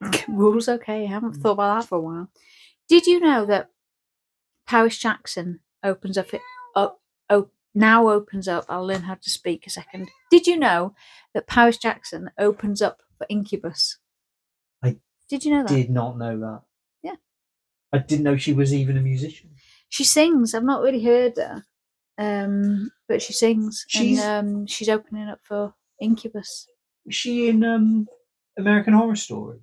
[0.28, 1.02] Rules okay.
[1.04, 2.30] I haven't thought about that for a while.
[2.88, 3.68] Did you know that
[4.66, 6.40] Paris Jackson opens up it
[6.76, 10.10] up oh now opens up I'll learn how to speak a second.
[10.30, 10.94] Did you know
[11.34, 13.98] that Paris Jackson opens up for Incubus?
[14.82, 14.96] I
[15.28, 15.68] Did you know that?
[15.74, 16.62] Did not know that.
[17.02, 17.16] Yeah.
[17.92, 19.50] I didn't know she was even a musician.
[19.88, 20.54] She sings.
[20.54, 21.64] I've not really heard her.
[22.18, 26.66] Um but she sings She's- and um she's opening up for Incubus.
[27.06, 28.08] Was she in um,
[28.58, 29.60] American Horror Story?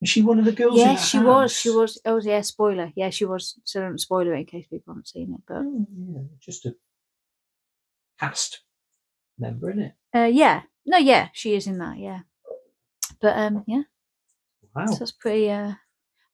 [0.00, 0.74] Was she one of the girls?
[0.80, 1.52] in Yes, she was.
[1.52, 2.00] She was.
[2.06, 2.40] Oh, yeah.
[2.40, 2.90] Spoiler.
[2.96, 3.58] Yeah, she was.
[3.64, 5.40] So don't spoiler it in case people haven't seen it.
[5.46, 6.74] But Oh, yeah, just a
[8.18, 8.60] cast
[9.38, 9.92] member, isn't it?
[10.14, 11.98] uh, yeah, no, yeah, she is in that.
[11.98, 12.20] Yeah,
[13.20, 13.82] but um, yeah,
[14.74, 14.86] Wow.
[14.86, 15.50] so that's pretty.
[15.50, 15.72] Uh,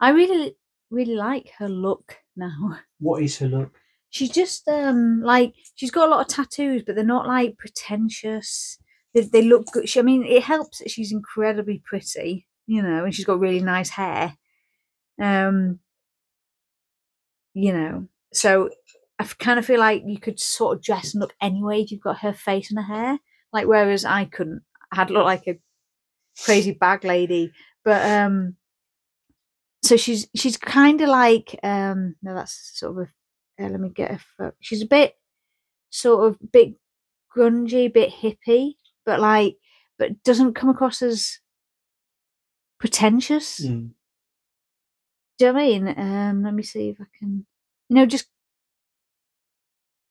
[0.00, 0.57] I really,
[0.90, 2.79] really like her look now.
[2.98, 3.74] What is her look?
[4.11, 8.79] She's just um like she's got a lot of tattoos, but they're not like pretentious.
[9.14, 9.88] They, they look good.
[9.88, 13.61] She, I mean, it helps that she's incredibly pretty, you know, and she's got really
[13.61, 14.37] nice hair.
[15.20, 15.81] Um,
[17.55, 18.70] you know, so
[19.18, 22.00] I kind of feel like you could sort of dress and look anyway if you've
[22.00, 23.18] got her face and her hair.
[23.52, 25.59] Like whereas I couldn't, I'd look like a
[26.44, 27.52] crazy bag lady.
[27.85, 28.57] But um,
[29.83, 33.88] so she's she's kind of like um, no, that's sort of a uh, let me
[33.88, 34.55] get her.
[34.61, 35.14] She's a bit
[35.90, 36.74] sort of bit
[37.35, 38.74] grungy, bit hippie,
[39.05, 39.57] but like,
[39.98, 41.38] but doesn't come across as
[42.79, 43.61] pretentious.
[43.61, 43.91] Mm.
[45.39, 45.95] Do you know what I mean?
[45.99, 47.47] Um, let me see if I can,
[47.89, 48.27] you know, just.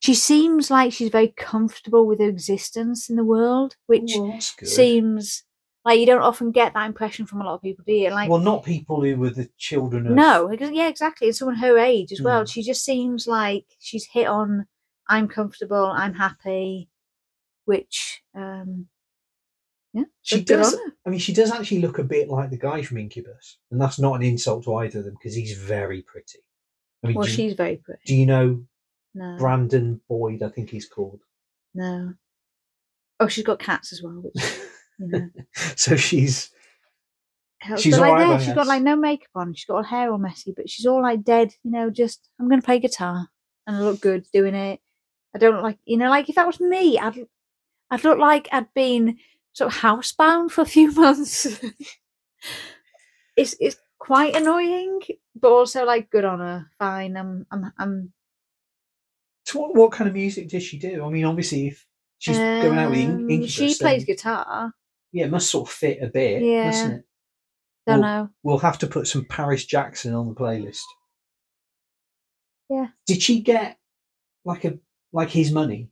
[0.02, 4.68] She seems like she's very comfortable with her existence in the world, which good.
[4.68, 5.44] seems
[5.84, 8.10] like you don't often get that impression from a lot of people, do you?
[8.10, 10.14] Like, well, not people who were the children of.
[10.14, 11.28] no, yeah, exactly.
[11.28, 12.44] And someone her age as well.
[12.44, 12.52] Mm.
[12.52, 14.66] She just seems like she's hit on.
[15.08, 15.86] I'm comfortable.
[15.86, 16.90] I'm happy,
[17.66, 18.88] which um,
[19.96, 20.76] yeah, She does.
[21.06, 23.98] I mean, she does actually look a bit like the guy from Incubus, and that's
[23.98, 26.40] not an insult to either of them because he's very pretty.
[27.04, 28.02] I mean, Well, do, you, she's very pretty.
[28.06, 28.64] do you know
[29.14, 30.44] No, Brandon Boyd?
[30.44, 31.22] I think he's called.
[31.74, 32.14] no.
[33.22, 34.44] Oh, she's got cats as well, which
[35.00, 35.30] you know.
[35.78, 36.52] so she's
[37.62, 37.82] helps.
[37.82, 39.54] She's like alright, there, she's got like no makeup on.
[39.54, 41.54] She's got her hair all messy, but she's all like dead.
[41.64, 43.30] You know, just I'm gonna play guitar
[43.66, 44.82] and I look good doing it.
[45.34, 47.26] I don't like you know, like if that was me, I'd
[47.90, 49.18] I'd look like I'd been
[49.56, 51.48] sort of housebound for a few months.
[53.36, 55.00] it's it's quite annoying,
[55.36, 56.68] but also like good on her.
[56.78, 58.14] Fine, I'm I'm I'm
[59.46, 61.04] so what, what kind of music does she do?
[61.06, 61.86] I mean, obviously, if
[62.20, 64.72] she's going out with In- um, Incubus, She plays then, guitar.
[65.12, 66.66] yeah, it must sort of fit a bit, Yeah.
[66.66, 67.06] mustn't it?
[67.88, 68.30] Don't Well, know.
[68.44, 70.82] We'll have to put some Paris Jackson on the playlist.
[72.70, 72.88] Yeah.
[73.06, 73.78] Did she get
[74.44, 74.80] like a
[75.14, 75.90] like his money?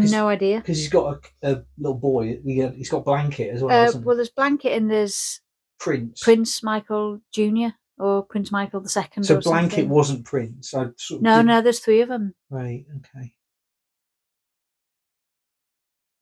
[0.00, 0.58] Uh, no idea.
[0.58, 2.40] Because he's got a, a little boy.
[2.44, 3.88] he- He's got blanket as well.
[3.88, 5.40] Uh, well, there's Blanket and there's
[5.78, 6.22] Prince.
[6.22, 7.68] Prince Michael Jr.
[7.98, 9.24] or Prince Michael the Second.
[9.24, 9.88] So blanket something.
[9.88, 10.72] wasn't Prince.
[10.74, 12.34] I sort of No, didn't- no, there's three of them.
[12.50, 12.84] Right.
[12.98, 13.34] Okay.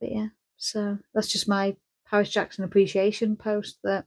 [0.01, 1.77] But yeah, so that's just my
[2.09, 3.79] Paris Jackson appreciation post.
[3.85, 4.07] That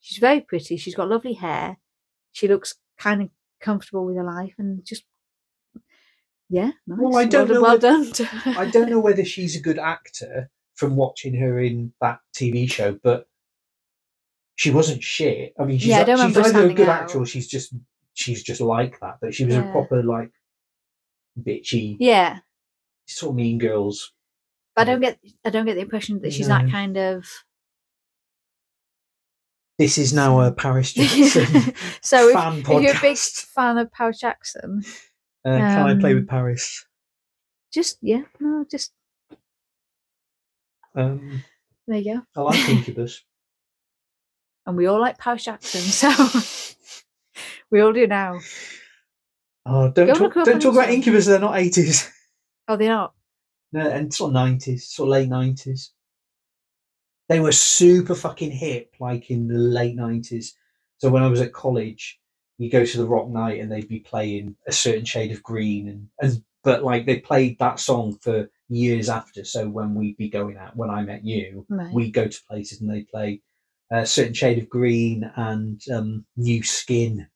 [0.00, 0.76] she's very pretty.
[0.76, 1.78] She's got lovely hair.
[2.32, 5.04] She looks kind of comfortable with her life and just
[6.48, 6.98] yeah, nice.
[7.00, 8.12] Well, I don't done- know Well what- done.
[8.58, 12.98] I don't know whether she's a good actor from watching her in that TV show,
[13.02, 13.26] but
[14.56, 15.52] she wasn't shit.
[15.58, 17.02] I mean, she's, Yeah, I she's either a good out.
[17.04, 17.74] actor or she's just
[18.14, 19.18] she's just like that.
[19.20, 20.30] But she was a proper like
[21.40, 22.38] bitchy, Yeah,
[23.06, 24.12] sort of mean girls.
[24.76, 25.18] but I don't get.
[25.44, 26.58] I don't get the impression that she's No.
[26.58, 27.24] that kind of.
[29.78, 33.90] This is now a Paris Jackson so if, fan if you're a big fan of
[33.92, 34.82] Paris Jackson,
[35.44, 36.86] Uh, can I play um, with Paris?
[37.74, 38.92] just yeah, no, just
[40.94, 41.42] Um,
[41.88, 42.22] there you go.
[42.36, 43.24] I like Incubus.
[44.64, 46.08] And we all like Paris Jackson, so
[47.70, 48.38] we all do now.
[49.66, 51.26] Oh, don't Go talk, look her up don't talk about Incubus.
[51.26, 52.10] They're not eighties.
[52.66, 53.12] Oh, they're not.
[53.74, 55.92] No, and sort of nineties, sort of late nineties.
[57.28, 60.56] They were super fucking hip, like in the late nineties.
[60.96, 62.18] So when I was at college,
[62.58, 65.88] you go to the rock night and they'd be playing a certain shade of green,
[65.88, 69.44] and, and but like they played that song for years after.
[69.44, 71.92] So when we'd be going out, when I met you, Right.
[71.92, 73.42] we go to places and they play
[73.90, 77.26] a certain shade of green and um, new skin,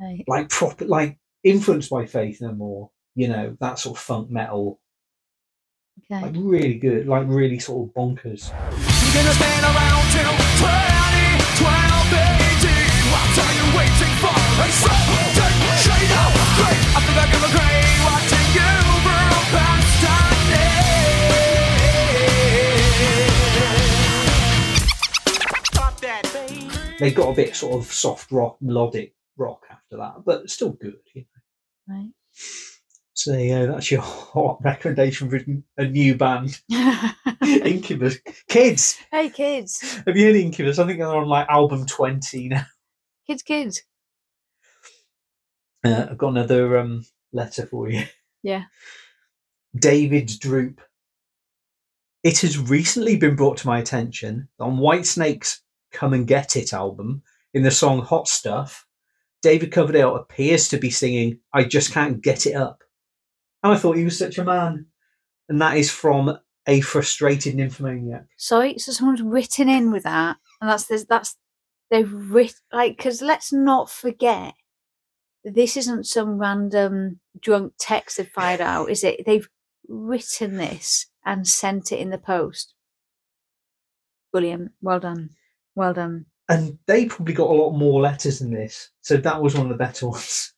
[0.00, 0.22] right.
[0.28, 2.90] like proper, like influenced by Faith No More.
[3.14, 4.80] You know that sort of funk metal
[6.10, 6.22] Okay.
[6.22, 8.50] like really good, like really sort of bonkers.
[26.98, 30.98] They got a bit sort of soft rock, melodic rock after that, but still good.
[31.14, 31.24] You
[31.86, 31.94] know?
[31.94, 32.10] Right.
[33.14, 33.72] So there you go.
[33.72, 35.40] That's your hot recommendation for
[35.76, 36.60] a new band,
[37.42, 38.18] Incubus.
[38.48, 40.78] Kids, hey kids, have you heard Incubus?
[40.78, 42.66] I think they're on like album twenty now.
[43.26, 43.82] kids, kids.
[45.84, 48.04] Uh, I've got another um, letter for you.
[48.42, 48.64] Yeah.
[49.76, 50.80] David Droop.
[52.22, 55.62] It has recently been brought to my attention on Whitesnake's
[55.92, 57.22] Come and Get It album,
[57.54, 58.86] in the song Hot Stuff,
[59.42, 62.82] David Coverdale appears to be singing I Just Can't Get It Up.
[63.62, 64.86] And I thought he was such a man.
[65.48, 68.26] And that is from a frustrated nymphomaniac.
[68.36, 71.36] Sorry, so someone's written in with that, and that's that's
[71.90, 74.52] they've written like because let's not forget
[75.54, 79.24] this isn't some random drunk text they've fired out, is it?
[79.26, 79.48] They've
[79.88, 82.74] written this and sent it in the post.
[84.32, 85.30] Brilliant, well done,
[85.74, 86.26] well done.
[86.48, 88.90] And they probably got a lot more letters than this.
[89.02, 90.52] So that was one of the better ones.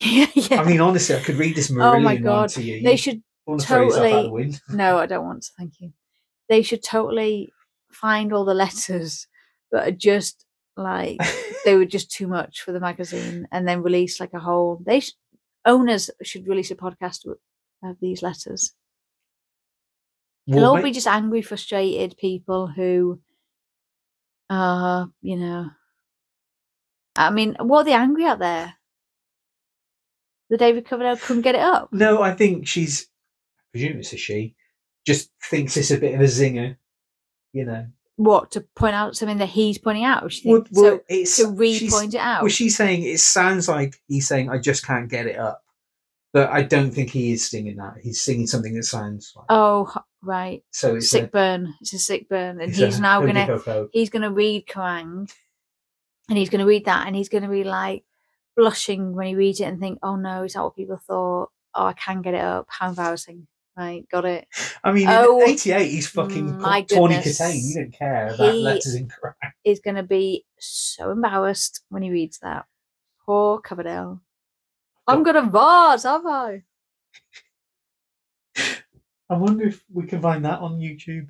[0.00, 0.60] yeah, yeah.
[0.60, 2.82] I mean, honestly, I could read this oh Marillion my one god, to you.
[2.82, 5.50] they should want to throw yourself out totally- No, I don't want to.
[5.58, 5.92] Thank you.
[6.48, 7.52] They should totally
[7.90, 9.26] find all the letters
[9.70, 10.44] that are just
[10.76, 11.18] like
[11.64, 14.82] they were just too much for the magazine, and then release like a whole.
[14.84, 15.12] They sh-
[15.64, 17.26] owners should release a podcast
[17.84, 18.72] of these letters.
[20.46, 23.20] They'll Well, all mate- be just angry, frustrated people who
[24.50, 25.70] are, you know.
[27.16, 28.74] I mean, what are they angry at there?
[30.50, 31.92] The David Coverdale couldn't get it up.
[31.92, 33.06] No, I think she's.
[33.58, 34.54] I presume it's a she.
[35.06, 36.76] Just thinks it's a bit of a zinger,
[37.52, 37.86] you know.
[38.22, 40.30] What to point out something that he's pointing out?
[40.30, 42.42] She Well, well, so it's to re-point it out.
[42.42, 45.64] Well, she's saying it sounds like he's saying I just can't get it up,
[46.32, 47.94] but I don't think he is singing that.
[48.00, 49.46] He's singing something that sounds like.
[49.48, 49.92] Oh,
[50.22, 50.62] right.
[50.70, 51.74] so it's Sick a, burn.
[51.80, 55.28] It's a sick burn, and he's now gonna he's gonna read Kerrang,
[56.28, 58.04] and he's gonna read that, and he's gonna be like
[58.56, 61.50] blushing when he reads it and think, "Oh no, is that what people thought?
[61.74, 62.66] Oh, I can get it up.
[62.68, 64.46] How embarrassing." Right, got it.
[64.84, 67.16] I mean, Oh, in '88, he's fucking my Tawny.
[67.16, 67.54] Kitaen.
[67.62, 69.38] You don't care about He- letters incorrect.
[69.64, 72.66] Is gonna be so embarrassed when he reads that.
[73.24, 74.20] Poor Coverdale.
[75.06, 76.62] I'm gonna vase, have I?
[79.30, 81.28] I wonder if we can find that on YouTube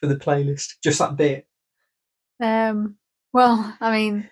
[0.00, 0.74] for the playlist.
[0.82, 1.46] Just that bit.
[2.40, 2.96] Um.
[3.32, 4.30] Well, I mean,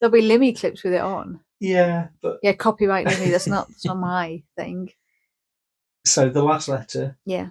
[0.00, 1.40] there'll be Limmy clips with it on.
[1.60, 3.30] Yeah, but Yeah, copyright Limmy.
[3.30, 4.90] That's not that's not my thing.
[6.04, 7.48] So the last letter, Yeah.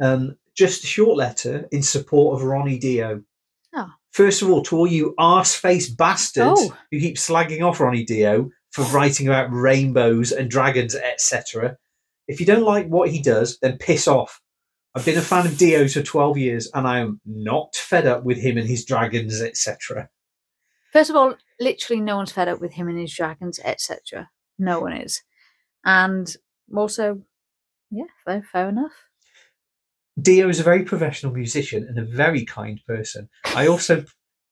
[0.00, 3.22] um, just a short letter in support of Ronnie Dio.
[3.74, 3.90] Oh.
[4.12, 6.76] First of all, to all you arse-faced bastards Oh.
[6.90, 11.76] who keep slagging off Ronnie Dio for writing about rainbows and dragons, etc.
[12.26, 14.40] If you don't like what he does, then piss off.
[14.94, 18.24] I've been a fan of Dio's for 12 years and I am not fed up
[18.24, 20.08] with him and his dragons, etc.
[20.92, 24.28] First of all, literally no one's fed up with him and his dragons, etc.
[24.58, 25.22] No one is.
[25.84, 26.34] And
[26.74, 27.22] also,
[27.90, 28.92] yeah, fair, fair enough.
[30.20, 33.28] Dio is a very professional musician and a very kind person.
[33.54, 34.04] I also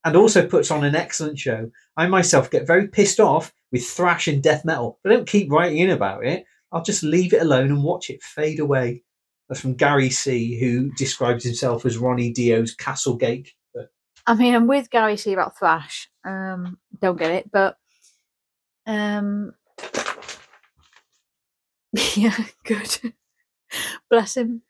[0.05, 1.69] and also puts on an excellent show.
[1.97, 5.51] I myself get very pissed off with thrash and death metal, but I don't keep
[5.51, 6.45] writing in about it.
[6.71, 9.03] I'll just leave it alone and watch it fade away.
[9.49, 13.49] That's from Gary C, who describes himself as Ronnie Dio's Castlegate.
[13.75, 13.91] But
[14.27, 16.09] I mean, I'm with Gary C about thrash.
[16.25, 17.77] Um, don't get it, but
[18.87, 19.55] um,
[22.15, 23.13] yeah, good.
[24.11, 24.63] Bless him.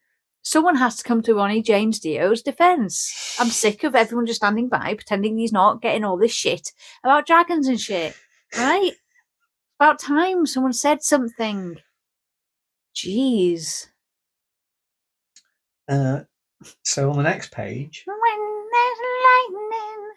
[0.43, 3.37] Someone has to come to Ronnie James Dio's defense.
[3.41, 6.71] I'm sick of everyone just standing by pretending he's not getting all this shit
[7.03, 8.15] about dragons and shit.
[8.57, 8.93] Right?
[9.81, 11.79] About time someone said something.
[12.95, 13.89] Jeez.
[15.89, 16.21] uh,
[16.85, 18.99] so on the next page, When there's
[19.51, 20.11] lightning.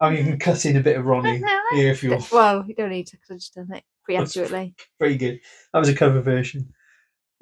[0.00, 1.42] oh, you can cut in a bit of Ronnie
[1.72, 4.74] here if you're Well, you don't need to because I just done it preaccurately.
[5.00, 5.40] very good.
[5.72, 6.72] That was a cover version.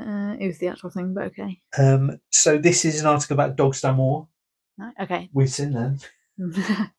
[0.01, 1.61] Uh, it was the actual thing, but okay.
[1.79, 4.29] Um, so this is an article about Dogs D'Amour.
[4.79, 5.29] Right, Okay.
[5.33, 5.99] We've seen them.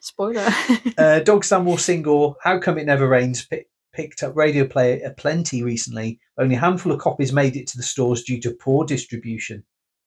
[0.00, 0.48] Spoiler.
[0.98, 5.10] Uh, Dogs D'Amour single "How Come It Never Rains" pi- picked up radio play a
[5.10, 6.20] plenty recently.
[6.38, 9.64] Only a handful of copies made it to the stores due to poor distribution.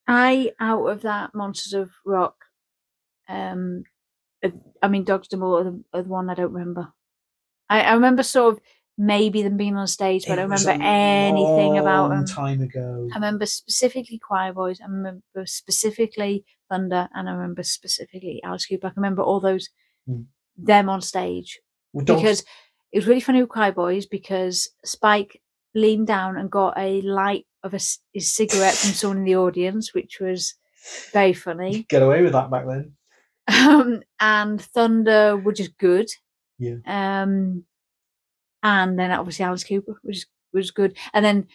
[0.07, 2.35] I out of that Monsters of Rock.
[3.27, 3.83] Um,
[4.43, 4.49] uh,
[4.81, 6.93] I mean, Dogs D'Amour are the, are the one I don't remember.
[7.69, 8.59] I, I remember sort of
[8.97, 12.25] maybe them being on stage, but I don't remember anything about long them.
[12.25, 13.09] Time ago.
[13.11, 14.77] I remember specifically Quireboys.
[14.81, 18.87] I remember specifically Thunder, and I remember specifically Alice Cooper.
[18.87, 19.69] I can remember all those
[20.09, 20.25] Mm.
[20.55, 21.59] them on stage
[21.91, 22.43] Well, because
[22.91, 25.41] it was really funny with Quireboys because Spike
[25.73, 27.79] leaned down and got a light of a
[28.13, 30.53] his cigarette from someone in the audience, which was
[31.11, 31.83] very funny.
[31.89, 32.93] get away with that back then.
[33.47, 36.07] Um, and Thunder were just good.
[36.59, 36.75] Yeah.
[36.85, 37.63] Um,
[38.65, 40.97] and then obviously Alice Cooper was was good.
[41.13, 41.47] And then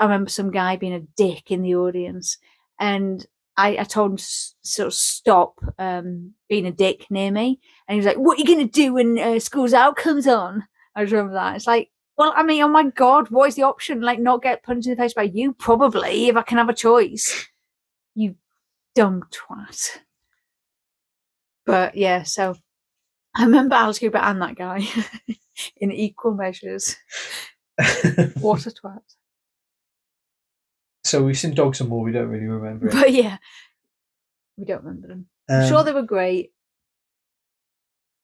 [0.00, 2.36] I remember some guy being a dick in the audience,
[2.80, 3.24] and
[3.56, 4.24] I, I told him to
[4.62, 7.60] sort of stop um, being a dick near me.
[7.86, 10.64] And he was like, "What are you gonna do when uh, school's out comes on?"
[10.96, 11.56] I just remember that.
[11.56, 14.00] It's like, well, I mean, oh my god, what is the option?
[14.00, 15.52] Like, not get punched in the face by you?
[15.54, 17.48] Probably, if I can have a choice.
[18.14, 18.34] You
[18.94, 20.00] dumb twat.
[21.64, 22.56] But yeah, so
[23.34, 24.86] I remember Alice Cooper and that guy
[25.76, 26.96] in equal measures.
[28.40, 29.00] What a twat.
[31.04, 32.02] so we've seen Dogs D'Amour.
[32.04, 32.92] We don't really remember it.
[32.92, 33.38] But yeah,
[34.56, 35.26] we don't remember them.
[35.50, 36.52] I'm sure Um, they were great.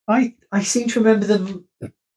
[0.07, 1.67] I I seem to remember them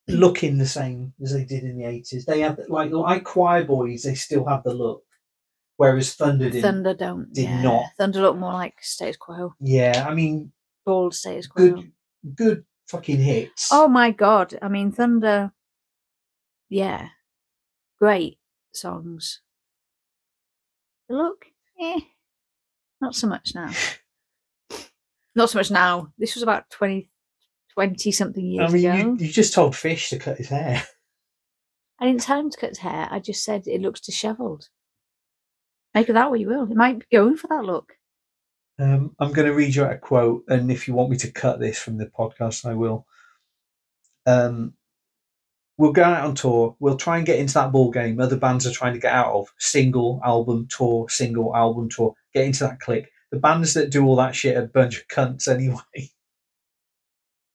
[0.07, 2.25] looking the same as they did in the eighties.
[2.25, 4.03] They had like like Quireboys.
[4.03, 5.03] They still have the look,
[5.77, 6.61] whereas Thunder didn't.
[6.61, 7.33] Thunder don't.
[7.33, 7.61] did yeah.
[7.61, 7.85] not.
[7.97, 9.53] Thunder look more like status quo.
[9.59, 10.51] Yeah, I mean,
[10.85, 11.69] Bald status quo.
[11.71, 11.91] good
[12.35, 13.69] good fucking hits.
[13.71, 14.57] Oh my god.
[14.61, 15.51] I mean, Thunder.
[16.69, 17.09] Yeah.
[17.99, 18.37] Great
[18.73, 19.41] songs.
[21.09, 21.45] The look,
[21.79, 21.99] eh.
[23.01, 23.71] Not so much now.
[25.35, 26.11] Not so much now.
[26.17, 27.09] This was about 20,
[27.73, 28.97] 20 something years I mean, ago.
[28.97, 30.83] you, you just told Fish to cut his hair.
[31.99, 33.07] I didn't tell him to cut his hair.
[33.11, 34.69] I just said it looks dishevelled.
[35.93, 36.63] Make of that what you will.
[36.63, 37.93] It might be going for that look.
[38.81, 41.31] Um, I'm going to read you out a quote, and if you want me to
[41.31, 43.05] cut this from the podcast, I will.
[44.25, 44.73] Um,
[45.77, 46.75] we'll go out on tour.
[46.79, 49.33] We'll try and get into that ball game other bands are trying to get out
[49.33, 49.53] of.
[49.59, 52.15] Single album tour, single album tour.
[52.33, 53.11] Get into that click.
[53.31, 56.09] The bands that do all that shit are a bunch of cunts anyway.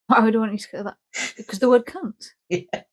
[0.06, 0.96] Why would I want you to cut that?
[1.36, 2.30] Because the word cunt.
[2.48, 2.60] Yeah.
[2.72, 2.84] I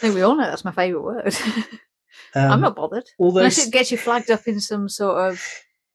[0.00, 1.36] think we all know that's my favourite word.
[2.34, 3.04] I'm Um, not bothered.
[3.18, 5.44] Although Unless it gets you flagged up in some sort of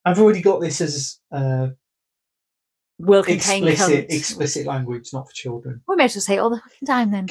[0.06, 1.70] I've already got this as uh,
[3.00, 5.82] contain explicit explicit language, not for children.
[5.88, 7.28] we may as well say it all the fucking time then.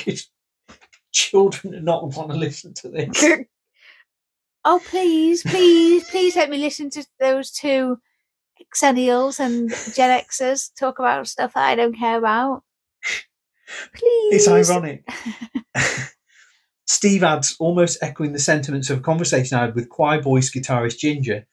[1.12, 3.24] children do not want to listen to this.
[4.64, 7.98] oh please, please, please let me listen to those two
[8.74, 12.62] Xennials and Gen Xers talk about stuff that I don't care about.
[13.94, 14.46] Please.
[14.46, 15.08] It's ironic.
[16.86, 21.46] Steve adds, almost echoing the sentiments of a conversation I had with Quireboys guitarist Ginger.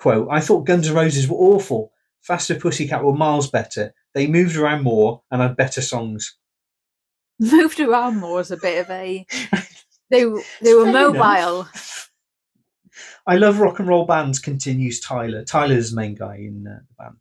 [0.00, 1.92] Quote, I thought Guns N' Roses were awful.
[2.22, 3.92] Faster Pussycat were miles better.
[4.14, 6.38] They moved around more and had better songs.
[7.38, 9.26] Moved around more as a bit of a.
[10.10, 10.24] They
[10.60, 11.68] they were mobile.
[13.28, 15.44] I love rock and roll bands, continues Tyler.
[15.44, 17.16] Tyler's the main guy in uh, the band.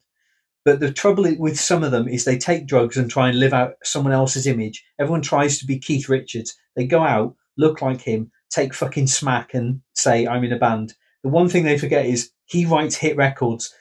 [0.66, 3.54] But the trouble with some of them is they take drugs and try and live
[3.54, 4.84] out someone else's image.
[5.00, 6.58] Everyone tries to be Keith Richards.
[6.76, 10.96] They go out, look like him, take fucking smack and say, I'm in a band.
[11.22, 13.74] The one thing they forget is he writes hit records.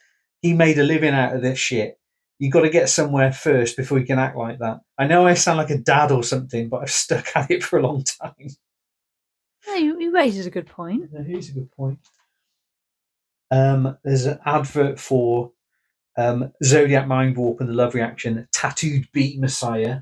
[0.43, 1.99] He made a living out of this shit.
[2.39, 4.81] You got to get somewhere first before you can act like that.
[4.97, 7.79] I know I sound like a dad or something, but I've stuck at it for
[7.79, 8.33] a long time.
[9.67, 11.13] Yeah, he he raises a good point.
[11.13, 11.99] No, here's a good point.
[13.51, 15.53] Um, there's an advert for
[16.17, 20.01] um, Zodiac Mindwarp and the Love Reaction, Tattooed Beat Messiah.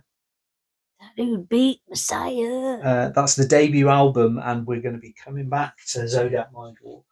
[1.00, 2.80] Tattooed beat Messiah.
[2.82, 7.04] Uh, that's the debut album, and we're going to be coming back to Zodiac Mindwarp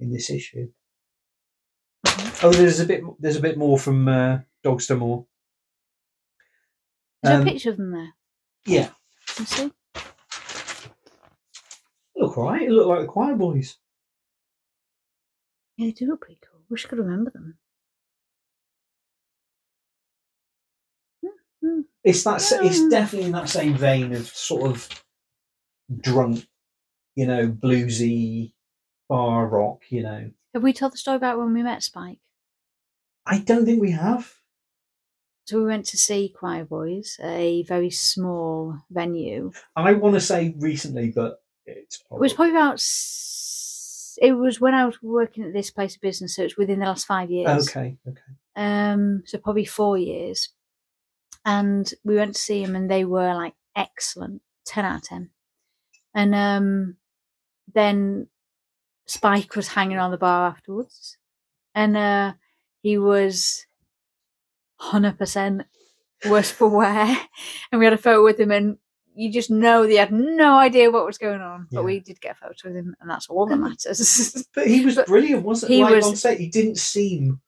[0.00, 0.68] in this issue.
[2.42, 3.02] Oh, there's a bit.
[3.18, 5.26] There's a bit more from uh, Dogs D'Amour.
[7.22, 8.14] Is there um, a picture of them there?
[8.66, 8.90] Yeah,
[9.38, 9.72] You see?
[12.16, 12.62] look right.
[12.62, 13.76] It looked like the Quireboys.
[15.76, 16.60] Yeah, they do look pretty cool.
[16.70, 17.58] Wish I could remember them.
[21.62, 21.80] Hmm.
[22.04, 22.36] It's that.
[22.36, 24.88] s It's definitely in that same vein of sort of
[26.00, 26.46] drunk,
[27.16, 28.52] you know, bluesy
[29.10, 29.82] bar rock.
[29.90, 32.20] You know, Have we told the story about when we met Spike?
[33.26, 34.34] I don't think we have.
[35.46, 39.52] So we went to see Quireboys a very small venue.
[39.76, 42.80] I want to say recently, but it's It was probably about.
[44.22, 46.86] It was when I was working at this place of business, so it's within the
[46.86, 47.68] last five years.
[47.68, 47.96] okay.
[48.06, 48.20] Okay.
[48.56, 50.50] um so probably four years
[51.44, 55.30] and we went to see them and they were like excellent 10 out of 10
[56.14, 56.96] and um
[57.72, 58.26] then
[59.10, 61.16] spike was hanging on the bar afterwards
[61.74, 62.32] and uh
[62.82, 63.66] he was
[64.80, 65.64] 100%
[66.28, 67.16] worse for wear
[67.72, 68.76] and we had a photo with him and
[69.14, 71.78] you just know they had no idea what was going on Yeah.
[71.80, 74.84] but we did get a photo with him and that's all that matters But he
[74.84, 75.82] was But brilliant, wasn't he he?
[75.82, 77.40] Like was- on set, he didn't seem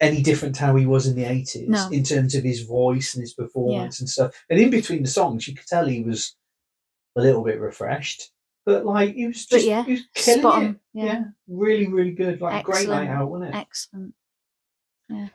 [0.00, 1.88] any different to how he was in the eighties No.
[1.90, 4.32] in terms of his voice and his performance and stuff.
[4.50, 6.36] And in between the songs, you could tell he was
[7.16, 8.30] a little bit refreshed,
[8.64, 10.66] but like he was just yeah, he was killing spot it.
[10.66, 10.80] on.
[10.92, 11.24] Yeah.
[11.48, 12.40] really, really good.
[12.40, 13.10] Like a great night Excellent.
[13.10, 13.58] out, wasn't it?
[13.58, 14.14] Excellent.
[15.08, 15.28] Yeah.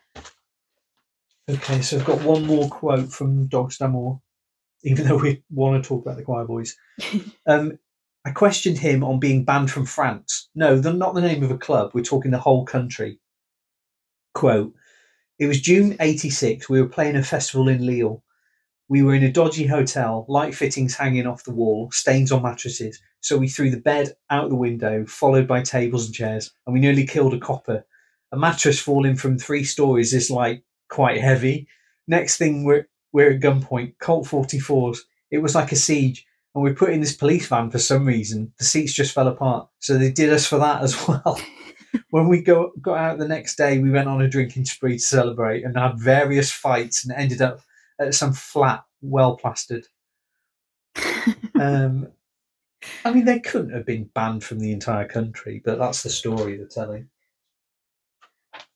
[1.49, 4.21] Okay, so I've got one more quote from Dogs D'Amour,
[4.83, 6.73] even though we want to talk about the Quireboys.
[7.47, 7.77] um,
[8.25, 10.49] I questioned him on being banned from France.
[10.53, 11.91] No, the, not the name of a club.
[11.93, 13.19] We're talking the whole country.
[14.35, 14.73] Quote,
[15.39, 16.69] it was June 86.
[16.69, 18.23] We were playing a festival in Lille.
[18.89, 22.99] We were in a dodgy hotel, light fittings hanging off the wall, stains on mattresses.
[23.21, 26.79] So we threw the bed out the window, followed by tables and chairs, and we
[26.79, 27.85] nearly killed a copper.
[28.31, 31.67] A mattress falling from three stories is like quite heavy.
[32.07, 34.99] Next thing we're we're at gunpoint, Colt 44s.
[35.31, 38.53] It was like a siege, and we put in this police van for some reason.
[38.57, 41.39] The seats just fell apart, so they did us for that as well.
[42.09, 45.03] when we go got out the next day, we went on a drinking spree to
[45.03, 47.61] celebrate and had various fights, and ended up
[48.11, 49.85] some flat, well plastered.
[51.59, 52.07] um,
[53.03, 56.57] I mean, they couldn't have been banned from the entire country, but that's the story
[56.57, 57.09] they're telling.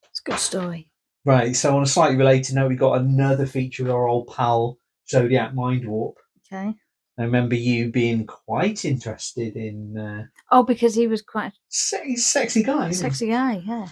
[0.09, 0.89] It's a good story.
[1.25, 1.55] Right.
[1.55, 4.77] So on a slightly related note, we got another feature with our old pal
[5.09, 6.15] Zodiac Mindwarp.
[6.51, 6.73] Okay.
[7.17, 12.63] I remember you being quite interested in uh, Oh, because he was quite se- sexy
[12.63, 12.87] guy.
[12.87, 13.09] a isn't he?
[13.09, 13.63] sexy guy.
[13.65, 13.87] Yeah.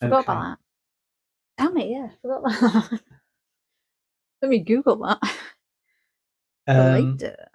[0.00, 0.32] Forgot Okay.
[0.32, 0.58] about that.
[1.58, 1.88] Damn it!
[1.90, 3.00] Yeah, forgot about that.
[4.42, 5.18] Let me Google that.
[6.68, 7.48] Um, later.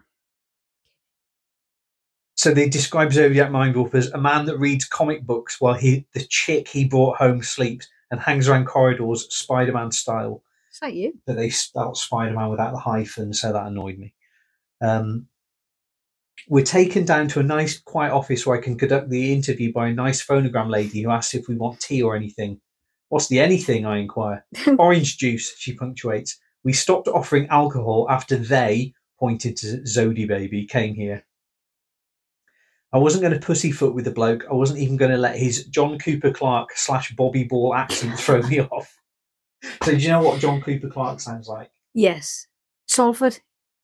[2.36, 6.26] so they describe Zodiac Mindwarp as a man that reads comic books while he the
[6.26, 10.44] chick he brought home sleeps and hangs around corridors Spider-Man style.
[10.74, 11.14] Is that you?
[11.26, 14.14] But they spelled Spider-Man without the hyphen, so that annoyed me.
[14.82, 15.28] Um,
[16.50, 19.88] we're taken down to a nice, quiet office where I can conduct the interview by
[19.88, 22.60] a nice phonogram lady who asks if we want tea or anything.
[23.10, 23.86] What's the anything?
[23.86, 24.46] I inquire.
[24.78, 26.38] Orange juice, she punctuates.
[26.66, 31.24] We stopped offering alcohol after they, pointed to Zodi Baby, came here.
[32.92, 34.46] I wasn't going to pussyfoot with the bloke.
[34.50, 38.42] I wasn't even going to let his John Cooper Clarke slash Bobby Ball accent throw
[38.42, 38.94] me off.
[39.84, 41.72] So, do you know what John Cooper Clarke sounds like?
[41.94, 42.48] Yes.
[42.88, 43.40] Salford,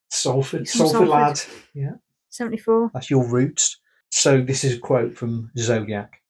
[0.09, 1.07] Salford, Salford, Salford.
[1.07, 1.41] lad.
[1.73, 1.93] Yeah,
[2.29, 2.91] seventy-four.
[2.93, 3.77] that's your roots.
[4.11, 6.21] So this is a quote from Zodiac.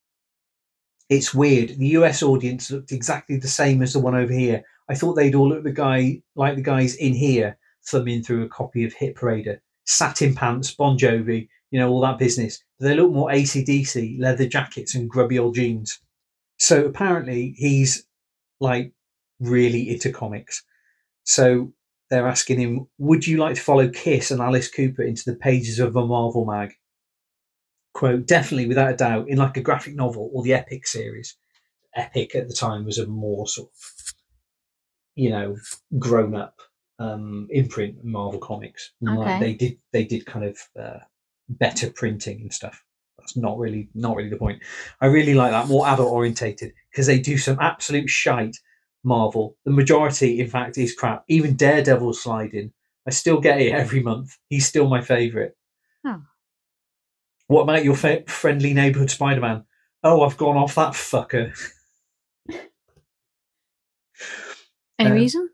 [1.09, 1.69] It's weird.
[1.77, 4.63] The US audience looked exactly the same as the one over here.
[4.91, 8.49] I thought they'd all look the guy like the guys in here, thumbing through a
[8.49, 12.61] copy of Hit Parader, satin pants, Bon Jovi, you know, all that business.
[12.77, 16.01] But they look more ACDC, leather jackets and grubby old jeans.
[16.59, 18.05] So apparently he's
[18.59, 18.91] like
[19.39, 20.61] really into comics.
[21.23, 21.71] So
[22.09, 25.79] they're asking him, Would you like to follow Kiss and Alice Cooper into the pages
[25.79, 26.73] of a Marvel mag?
[27.93, 31.37] Quote, definitely, without a doubt, in like a graphic novel or the Epic series.
[31.95, 34.00] Epic at the time was a more sort of,
[35.15, 35.55] you know,
[35.99, 36.59] grown up
[36.99, 38.91] um, imprint Marvel Comics.
[39.01, 40.99] And, like, they did they did kind of uh,
[41.49, 42.83] better printing and stuff.
[43.17, 44.61] That's not really not really the point.
[44.99, 48.57] I really like that more adult orientated because they do some absolute shite
[49.03, 49.57] Marvel.
[49.65, 51.23] The majority, in fact, is crap.
[51.27, 52.71] Even Daredevil sliding.
[53.07, 54.37] I still get it every month.
[54.49, 55.51] He's still my favourite.
[56.05, 56.21] Oh.
[57.47, 59.65] What about your fa- friendly neighbourhood Spider Man?
[60.03, 61.53] Oh, I've gone off that fucker.
[65.01, 65.49] Any Um, reason?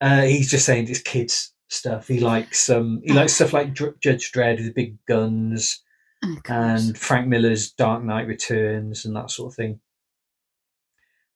[0.00, 2.08] Uh, he's just saying it's kids stuff.
[2.08, 5.80] He likes um, he likes stuff like Dr- Judge Dredd with the big guns
[6.24, 9.80] Oh, and Frank Miller's Dark Knight Returns and that sort of thing.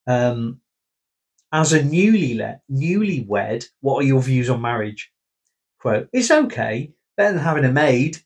[0.06, 0.60] Um,
[1.52, 5.10] as a newly le- newlywed, what are your views on marriage?
[5.80, 8.18] Quote: It's okay, better than having a maid.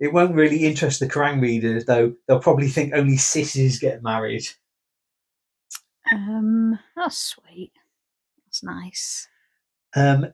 [0.00, 2.14] It won't really interest the Kerrang readers, though.
[2.26, 4.44] They'll probably think only sissies get married.
[6.12, 7.72] Um, that's sweet.
[8.52, 9.28] That's nice.
[9.96, 10.26] Um,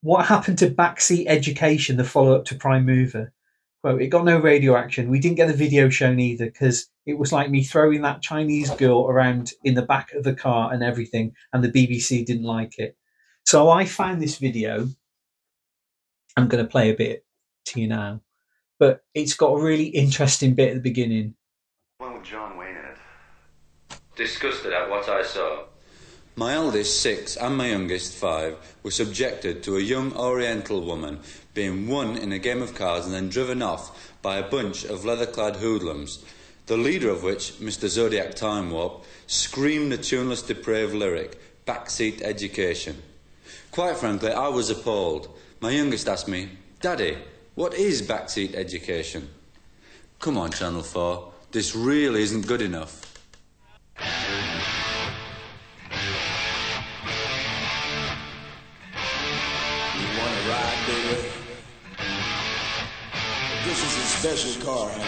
[0.00, 3.34] what happened to Backseat Education, the follow up to Prime Mover?
[3.84, 5.10] Well, it got no radio action.
[5.10, 8.70] We didn't get the video shown either because it was like me throwing that Chinese
[8.70, 12.78] girl around in the back of the car and everything, and the BBC didn't like
[12.78, 12.96] it.
[13.44, 14.88] So I found this video.
[16.38, 17.26] I'm going to play a bit
[17.66, 18.22] to you now,
[18.78, 21.34] but it's got a really interesting bit at the beginning.
[21.98, 24.00] One with John Wayne in it.
[24.16, 25.64] Disgusted at what I saw.
[26.36, 31.20] My eldest, six, and my youngest, five, were subjected to a young Oriental woman
[31.54, 35.04] being won in a game of cards and then driven off by a bunch of
[35.04, 36.24] leather clad hoodlums,
[36.66, 37.88] the leader of which, Mr.
[37.88, 43.02] Zodiac Time Warp, screamed the tuneless, depraved lyric, Backseat Education.
[43.70, 45.36] Quite frankly, I was appalled.
[45.60, 46.50] My youngest asked me,
[46.80, 47.18] Daddy,
[47.54, 49.28] what is backseat education?
[50.18, 53.06] Come on, Channel 4, this really isn't good enough.
[63.70, 65.04] There's your car, honey.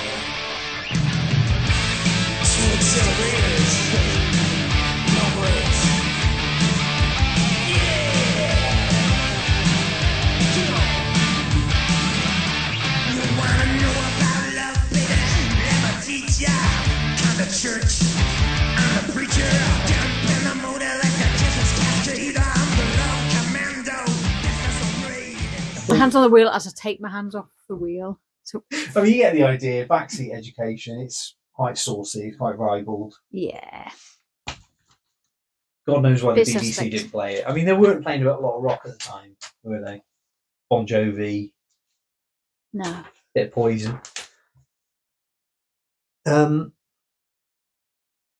[2.44, 3.74] Smooth accelerators.
[5.14, 5.80] No brakes.
[17.60, 17.94] Church.
[18.76, 19.50] I'm the preacher.
[19.86, 21.70] Jump in the motor like a Jesus.
[22.38, 23.98] I'm the love commando.
[25.88, 28.18] My hands on the wheel as I take my hands off the wheel.
[28.96, 29.86] I mean, you get the idea.
[29.86, 31.00] Backseat education.
[31.00, 33.14] It's quite saucy, it's quite ribald.
[33.30, 33.90] yeah,
[35.86, 36.90] God knows why the BBC suspect.
[36.92, 37.44] didn't play it.
[37.46, 40.02] I mean, they weren't playing a lot of rock at the time, were they?
[40.70, 41.52] Bon Jovi,
[42.72, 43.04] no.
[43.34, 44.00] bit of poison.
[46.24, 46.72] Um,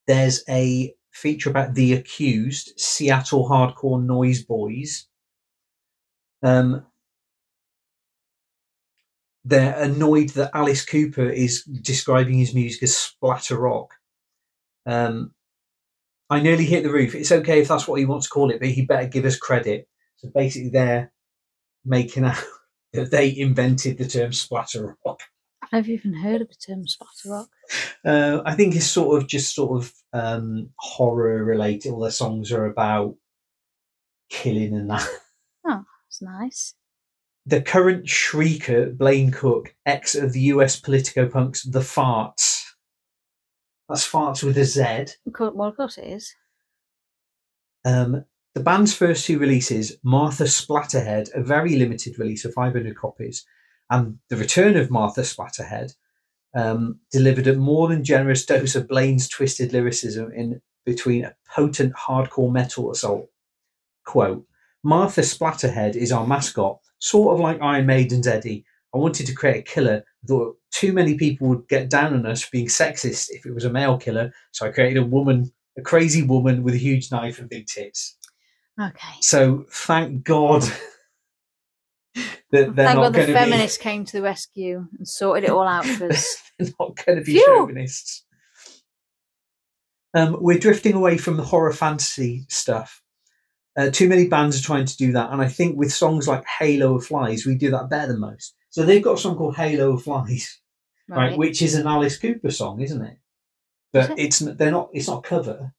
[0.07, 5.09] there's a feature about the accused Seattle hardcore noise boys.
[6.43, 6.87] Um,
[9.45, 13.95] they're annoyed that Alice Cooper is describing his music as splatter rock.
[14.87, 15.33] Um,
[16.31, 17.15] I nearly hit the roof.
[17.15, 19.37] It's okay if that's what he wants to call it, but he better give us
[19.37, 19.89] credit.
[20.17, 21.13] So basically, they're
[21.85, 22.43] making out
[22.93, 25.21] that they invented the term splatter rock.
[25.73, 27.49] I've even heard of the term splatter rock.
[28.05, 31.93] Uh, I think it's sort of just sort of um, horror related.
[31.93, 33.17] All their songs are about
[34.31, 35.09] killing and that.
[35.65, 36.75] Oh, it's nice.
[37.47, 42.63] The current shrieker, Blaine Cook, ex of the US Politico punks, The Farts.
[43.89, 45.15] That's Farts with a Z.
[45.39, 46.35] Well, of course it is.
[47.85, 48.25] Um,
[48.55, 53.45] the band's first two releases, Martha Splatterhead, a very limited release of 500 copies,
[53.91, 55.95] and The Return of Martha Splatterhead,
[56.55, 61.95] um, delivered a more than generous dose of Blaine's twisted lyricism in between a potent
[61.95, 63.29] hardcore metal assault.
[64.05, 64.47] Quote,
[64.85, 68.65] Martha Splatterhead is our mascot, sort of like Iron Maiden's Eddie.
[68.95, 70.05] I wanted to create a killer.
[70.23, 73.53] I thought too many people would get down on us for being sexist if it
[73.53, 77.11] was a male killer, so I created a woman, a crazy woman with a huge
[77.11, 78.17] knife and big tits.
[78.81, 79.15] Okay.
[79.21, 80.63] So thank God
[82.15, 85.09] that they're Thank not God the going to be feminists came to the rescue and
[85.09, 86.41] sorted it all out for us.
[86.59, 87.45] they're not going to be Phew.
[87.47, 88.25] chauvinists.
[90.15, 93.02] Um, we're drifting away from the horror fantasy stuff.
[93.77, 96.45] Uh, too many bands are trying to do that, and I think with songs like
[96.59, 98.55] Halo of Flies, we do that better than most.
[98.71, 100.61] So they've got a song called Halo of Flies,
[101.09, 101.39] right, Right.
[101.39, 103.19] which is an Alice Cooper song, isn't it?
[103.93, 104.19] But it?
[104.19, 104.91] it's they're not.
[104.93, 105.73] It's not cover.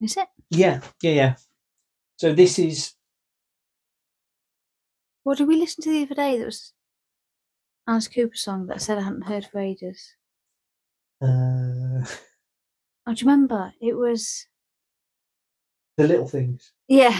[0.00, 0.28] Is it?
[0.50, 1.34] Yeah, yeah, yeah.
[2.18, 2.94] So this is
[5.24, 6.72] What did we listen to the other day that was
[7.88, 10.14] Alice Cooper song that I said I hadn't heard for ages?
[11.20, 12.04] uh,
[13.08, 13.72] Oh, do you remember?
[13.80, 14.46] It was
[15.96, 16.72] the little things.
[16.88, 17.18] yeah.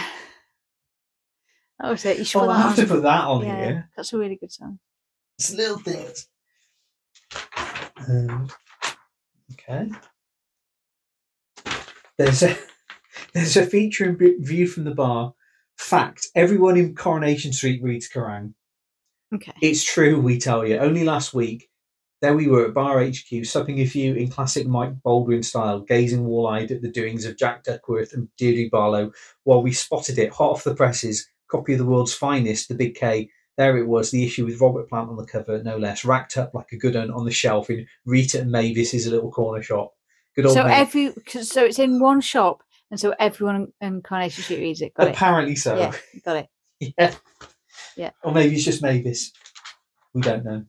[1.78, 2.18] That was it.
[2.18, 2.76] You should Oh, I have on.
[2.76, 3.90] to put that on yeah, here.
[3.96, 4.78] that's a really good song.
[5.38, 6.26] It's little things.
[8.08, 8.48] Um,
[9.52, 9.90] okay.
[12.18, 12.56] There's a
[13.34, 15.34] there's a feature in view from the bar.
[15.76, 18.54] Fact: Everyone in Coronation Street reads Kerrang.
[19.34, 19.52] Okay.
[19.60, 20.78] It's true, we tell you.
[20.78, 21.68] Only last week,
[22.22, 26.24] there we were at Bar HQ, supping a few in classic Mike Baldwin style, gazing
[26.24, 29.12] wall-eyed at the doings of Jack Duckworth and Deirdre Barlow,
[29.44, 31.28] while we spotted it hot off the presses.
[31.48, 33.30] Copy of the world's finest, the Big K.
[33.56, 36.54] There it was, the issue with Robert Plant on the cover, no less, racked up
[36.54, 39.92] like a good one on the shelf in Rita and Mavis's little corner shop.
[40.34, 40.74] Good old So mate.
[40.74, 41.12] every
[41.42, 44.92] so it's in one shop, and so everyone in Coronation Street reads it.
[44.94, 45.14] Got it.
[45.14, 45.76] Apparently so.
[45.76, 45.92] Yeah,
[46.24, 46.48] got it.
[46.98, 47.14] Yeah.
[47.96, 48.10] Yeah.
[48.22, 49.32] Or maybe it's just Mavis.
[50.12, 50.64] We don't know.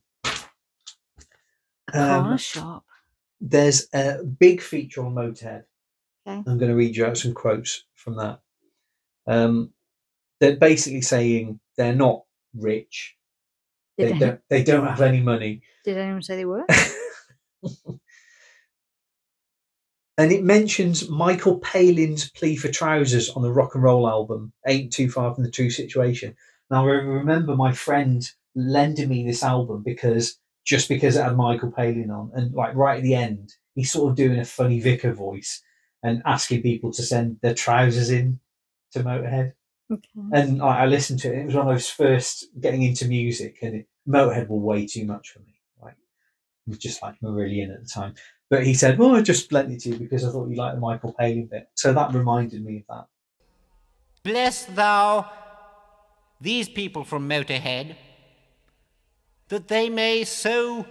[1.93, 2.85] A Um, shop.
[3.39, 5.63] there's a big feature on Motorhead.
[6.27, 6.43] Okay.
[6.45, 8.41] I'm going to read you out some quotes from that.
[9.25, 9.71] Um,
[10.39, 12.23] they're basically saying they're not
[12.53, 13.15] rich.
[13.97, 15.61] Did, They don't, they don't have any money.
[15.83, 16.65] did anyone say they were?
[20.17, 24.91] and it mentions Michael Palin's plea for trousers on the rock and roll album, Ain't
[24.93, 26.35] Too Far from the True Situation.
[26.69, 30.37] Now, I remember my friend lending me this album because
[30.67, 34.11] just because it had Michael Palin on, and like right at the end, he's sort
[34.11, 35.63] of doing a funny vicar voice
[36.03, 38.39] and asking people to send their trousers in
[38.91, 39.53] to Motorhead.
[39.89, 40.09] Okay.
[40.33, 41.39] And I, I listened to it.
[41.39, 45.05] It was when I was first getting into music, and it, Motorhead were way too
[45.05, 45.55] much for me.
[45.81, 48.15] Like, it was just like Marillion at the time.
[48.49, 50.75] But he said, "Well, I just lent it to you because I thought you liked
[50.75, 53.07] the Michael Palin bit." So that reminded me of that.
[54.23, 55.29] Bless thou
[56.41, 57.95] these people from Motorhead,
[59.49, 60.85] that they may so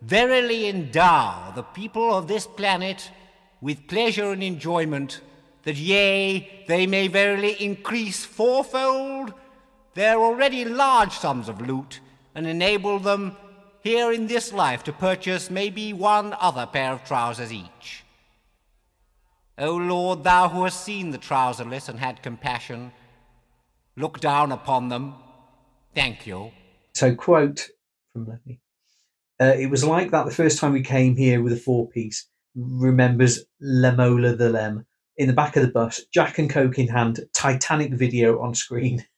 [0.00, 3.10] verily endow the people of this planet
[3.60, 5.20] with pleasure and enjoyment,
[5.62, 9.32] that yea, they may verily increase fourfold
[9.94, 12.00] their already large sums of loot,
[12.34, 13.36] and enable them
[13.82, 18.04] here in this life to purchase maybe one other pair of trousers each.
[19.58, 22.90] O Lord, thou who hast seen the trouserless and had compassion,
[23.96, 25.14] look down upon them.
[25.94, 26.52] Thank you.
[26.94, 27.68] So, quote
[28.12, 28.60] from Lemmy.
[29.40, 32.26] Uh, it was like that the first time we came here with a four piece.
[32.54, 34.86] Remembers Lemola the Lem.
[35.16, 39.04] In the back of the bus, Jack and Coke in hand, Titanic video on screen.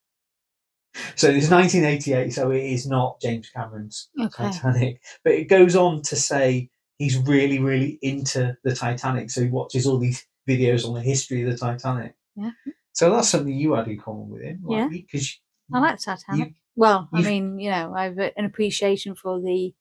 [1.16, 4.44] So it's 1988, so it is not James Cameron's Okay.
[4.44, 5.00] Titanic.
[5.24, 9.28] But it goes on to say he's really, really into the Titanic.
[9.32, 12.14] So he watches all these videos on the history of the Titanic.
[12.36, 12.52] Yeah.
[12.92, 14.62] So that's something you had in common with him.
[14.68, 14.86] Yeah.
[14.88, 15.36] Because
[15.72, 16.50] I like Titanic.
[16.50, 19.74] you, well, I you've- mean, you know, I've an appreciation for the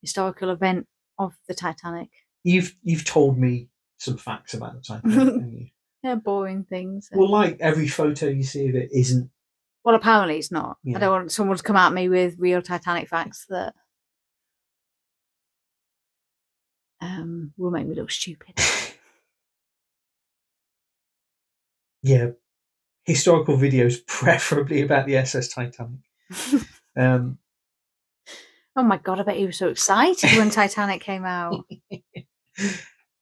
[0.00, 0.86] historical event
[1.18, 2.08] of the Titanic.
[2.44, 5.14] you've you've told me some facts about the Titanic.
[5.18, 5.66] haven't you?
[6.02, 7.10] They're boring things.
[7.12, 9.30] Well, like every photo you see of it isn't.
[9.84, 10.78] Well, apparently it's not.
[10.82, 10.96] Yeah.
[10.96, 13.74] I don't want someone to come at me with real Titanic facts that
[17.02, 18.54] um, will make me look stupid.
[22.02, 22.30] Yeah,
[23.04, 26.00] historical videos, preferably about the SS Titanic.
[26.96, 27.38] Um,
[28.74, 29.20] oh my god!
[29.20, 31.64] I bet he was so excited when Titanic came out.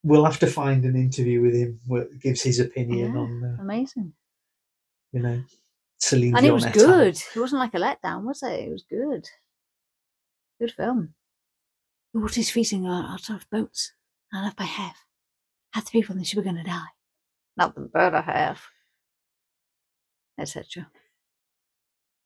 [0.03, 3.19] we'll have to find an interview with him where gives his opinion Yeah.
[3.19, 4.13] on, uh, Amazing,
[5.13, 5.43] you know,
[5.99, 7.15] Celine and it was good.
[7.35, 8.59] It wasn't like a letdown, was it?
[8.67, 9.29] It was good.
[10.59, 11.13] Good film.
[12.13, 13.93] The water's freezing out of boats.
[14.33, 15.05] I left by half.
[15.73, 16.87] Had the people and she were going to die.
[17.55, 18.71] Not the better half.
[20.39, 20.89] Etc.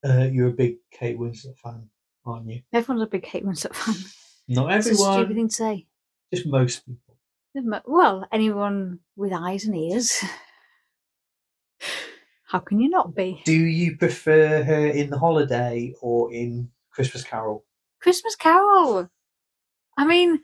[0.04, 1.90] Uh, you're a big Kate Winslet fan,
[2.26, 2.62] aren't you?
[2.74, 3.96] Everyone's a big Kate Winslet fan.
[4.48, 5.88] Not It's a stupid thing to say.
[6.34, 7.18] just most people.
[7.86, 10.24] Well, anyone with eyes and ears.
[12.46, 13.42] How can you not be?
[13.46, 17.66] Do you prefer her in The Holiday or in Christmas Carol?
[18.00, 19.10] Christmas Carol.
[19.98, 20.42] I mean,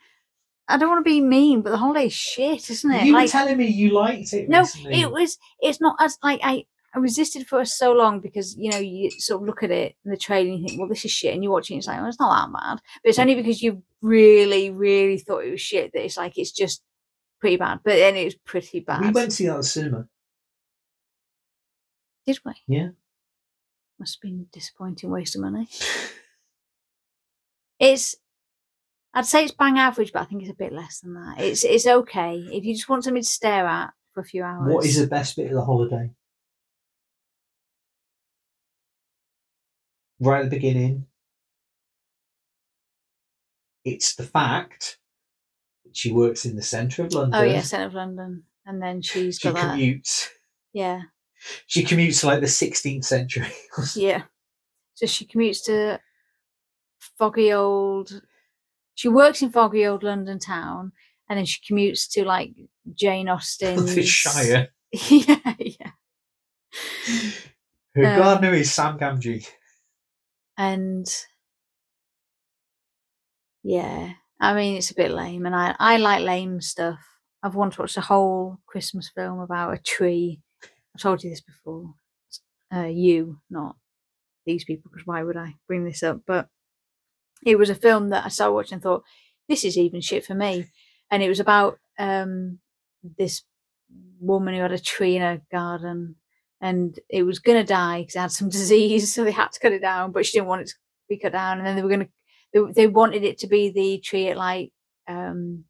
[0.68, 3.04] I don't want to be mean, but the holiday's shit, isn't it?
[3.04, 4.48] You were telling me you liked it.
[4.50, 5.02] no, recently.
[5.02, 5.38] it was.
[5.60, 6.66] It's not as like I.
[6.94, 10.12] I resisted for so long because you know you sort of look at it in
[10.12, 11.88] the trailer and you think, well, this is shit, and you watch it and it's
[11.88, 12.82] like, well, it's not that bad.
[13.04, 16.52] But it's only because you really, really thought it was shit that it's like it's
[16.52, 16.82] just
[17.40, 17.80] pretty bad.
[17.84, 19.02] But then it was pretty bad.
[19.02, 20.08] We went to see that at the cinema.
[22.26, 22.54] Did we?
[22.68, 22.90] Yeah.
[24.00, 25.68] Must have been disappointing waste of money.
[27.80, 28.16] It's
[29.14, 31.40] I'd say it's bang average, but I think it's a bit less than that.
[31.40, 32.36] It's it's okay.
[32.52, 34.74] If you just want something to stare at for a few hours.
[34.74, 36.12] What is the best bit of the holiday?
[40.20, 41.06] Right at the beginning,
[43.86, 44.98] it's the fact
[45.86, 47.40] that she works in the centre of London.
[47.40, 48.44] Oh yeah, centre of London.
[48.66, 50.28] And then she's She got that commutes.
[50.74, 51.02] Yeah.
[51.68, 53.48] She commutes to like the 16th century.
[53.96, 54.24] Yeah.
[54.96, 56.00] So she commutes to
[57.18, 58.22] foggy old
[58.96, 60.92] she works in foggy old London town
[61.30, 62.52] and then she commutes to like
[62.94, 63.86] Jane Austen.
[63.86, 64.68] the Shire.
[64.92, 65.92] yeah, yeah.
[67.96, 69.48] Her Um, gardener is Sam Gamgee.
[70.60, 71.08] And
[73.64, 77.00] yeah i mean it's a bit lame and i i like lame stuff.
[77.44, 80.42] I've once watched a whole christmas film about a tree.
[80.96, 81.94] I've told you this before.
[82.74, 83.76] Uh you not
[84.46, 86.22] these people because why would i bring this up?
[86.28, 86.48] But
[87.46, 89.04] it was a film that i started watching and thought
[89.48, 90.66] this is even shit for me.
[91.12, 92.60] And it was about um
[93.18, 93.44] this
[94.20, 96.16] woman who had a tree in her garden
[96.62, 99.60] and it was going to die because it had some disease, so they had to
[99.60, 100.12] cut it down.
[100.12, 100.76] But she didn't want it to
[101.08, 102.10] be cut down, and then they were going to.
[102.52, 104.72] They, they wanted it to be the tree at like
[105.08, 105.66] um,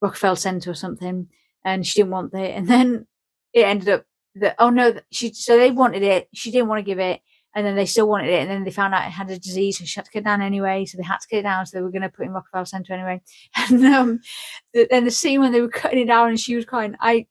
[0.00, 1.28] Rockefeller Center or something,
[1.64, 2.56] and she didn't want it.
[2.56, 3.06] And then
[3.52, 4.04] it ended up
[4.36, 7.20] that oh no, she so they wanted it, she didn't want to give it,
[7.54, 9.78] and then they still wanted it, and then they found out it had a disease,
[9.78, 10.84] so she had to cut it down anyway.
[10.84, 12.32] So they had to cut it down, so they were going to put it in
[12.32, 13.20] Rockefeller Center anyway.
[13.56, 14.20] And um,
[14.72, 17.26] the, the scene when they were cutting it down and she was crying, I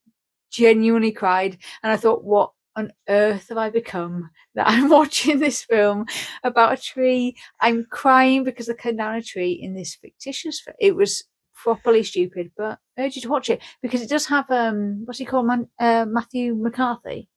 [0.51, 5.63] genuinely cried, and I thought, what on earth have I become that I'm watching this
[5.63, 6.05] film
[6.43, 7.35] about a tree?
[7.59, 10.59] I'm crying because they cut down a tree in this fictitious.
[10.61, 11.23] fi- It was
[11.55, 15.19] properly stupid, but I urge you to watch it because it does have um, what's
[15.19, 17.29] he called, Man, uh, Matthew McCarthy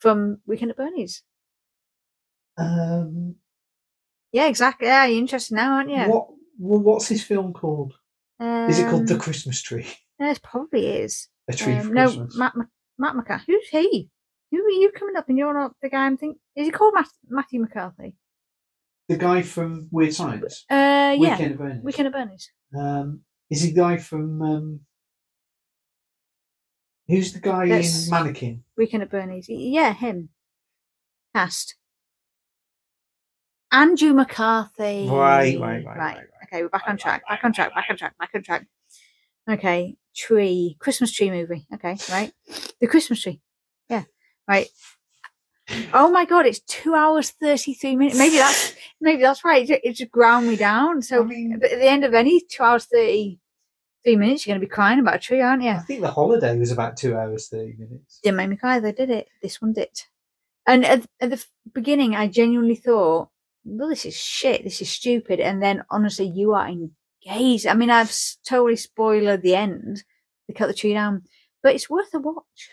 [0.00, 1.22] from Weekend at Bernie's.
[2.56, 3.36] Um,
[4.32, 4.88] Yeah, exactly.
[4.88, 6.04] Yeah, you're interested now, aren't you?
[6.10, 6.28] What?
[6.60, 7.94] Well, what's his film called?
[8.40, 9.86] Is it called The Um, Christmas Tree?
[10.18, 11.28] yeah, it probably is.
[11.48, 12.36] A Tree Um, for no, Christmas.
[12.38, 12.54] Matt,
[12.98, 13.44] Matt McCarthy.
[13.52, 14.10] Who's he?
[14.50, 16.40] Who are you coming up and you're not the guy I'm thinking?
[16.56, 18.14] Is he called Matt, Matthew McCarthy?
[19.08, 20.66] the guy from Weird Science.
[20.70, 21.16] Uh, yeah.
[21.18, 21.82] Weekend at Bernie's.
[21.84, 22.50] Weekend at Bernie's.
[22.78, 24.42] Um, is he the guy from?
[24.42, 24.80] Um,
[27.06, 28.64] who's the guy That's- in Mannequin?
[28.76, 29.46] Weekend at Bernie's.
[29.48, 30.28] Y- Yeah, him.
[31.34, 31.76] Cast.
[33.72, 35.08] Andrew McCarthy.
[35.08, 36.24] Right, right, right, right, right.
[36.44, 37.22] Okay, we're back on track.
[37.28, 37.74] Back on track.
[37.74, 38.18] Back on track.
[38.18, 38.66] Back on track.
[39.50, 41.66] Okay, tree, Christmas tree movie.
[41.74, 42.32] Okay, right.
[42.80, 43.40] The Christmas tree.
[44.48, 44.68] Right.
[45.92, 48.18] Oh my god, it's two hours thirty three minutes.
[48.18, 49.68] Maybe that's maybe that's right.
[49.68, 51.02] It, it just ground me down.
[51.02, 53.38] So, I mean- but at the end of any two hours thirty
[54.04, 55.70] three minutes, you're going to be crying about a tree, aren't you?
[55.70, 58.20] I think the holiday was about two hours thirty minutes.
[58.22, 59.28] didn't make me cry though, did it?
[59.42, 59.90] This one did.
[60.66, 61.44] And at, at the
[61.74, 63.28] beginning, I genuinely thought,
[63.64, 64.64] well, this is shit.
[64.64, 65.40] This is stupid.
[65.40, 67.66] And then, honestly, you are engaged.
[67.66, 68.14] I mean, I've
[68.46, 70.04] totally spoiled the end.
[70.46, 71.22] They cut the tree down,
[71.62, 72.70] but it's worth a watch.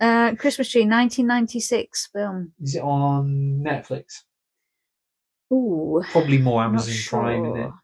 [0.00, 2.52] Uh, Christmas Tree, 1996 film.
[2.60, 4.22] Is it on Netflix?
[5.52, 7.62] Ooh, Probably more Amazon Prime in it.
[7.62, 7.74] sure.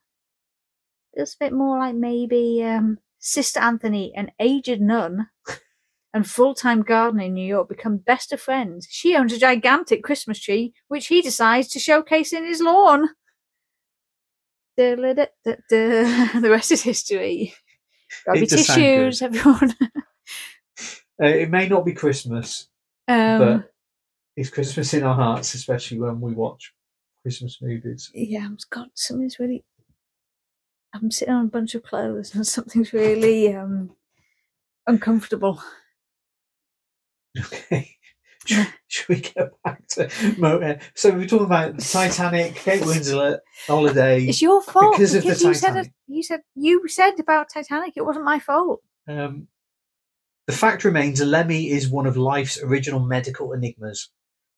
[1.15, 5.29] Feels a bit more like maybe um, Sister Anthony, an aged nun
[6.15, 8.89] and full time gardener in New York, become best of friends.
[8.91, 13.11] She owns a gigantic Christmas tree, which he decides to showcase in his lawn.
[14.77, 16.41] Da-la-da-da-da.
[16.41, 17.55] The rest is history.
[18.25, 19.11] Grab your does sound good.
[19.11, 19.75] tissues, everyone.
[21.23, 22.69] Uh, it may not be Christmas,
[23.09, 23.73] um, but
[24.37, 26.73] it's Christmas in our hearts, especially when we watch
[27.23, 28.11] Christmas movies.
[28.15, 29.65] yeah, I've got something's really.
[30.95, 33.91] I'm sitting on a bunch of clothes and something's really um,
[34.87, 35.61] uncomfortable.
[37.39, 37.97] Okay.
[38.87, 40.07] Should we get back to
[40.39, 40.81] Motorhead?
[40.95, 44.25] So we were talking about Titanic, Kate Winslet, holiday.
[44.25, 45.87] It's your fault Because of the you said Titanic.
[45.89, 47.93] it, you said you said about Titanic.
[47.97, 48.81] It wasn't my fault.
[49.07, 49.49] Um,
[50.49, 54.09] the fact remains, Lemmy is one of life's original medical enigmas.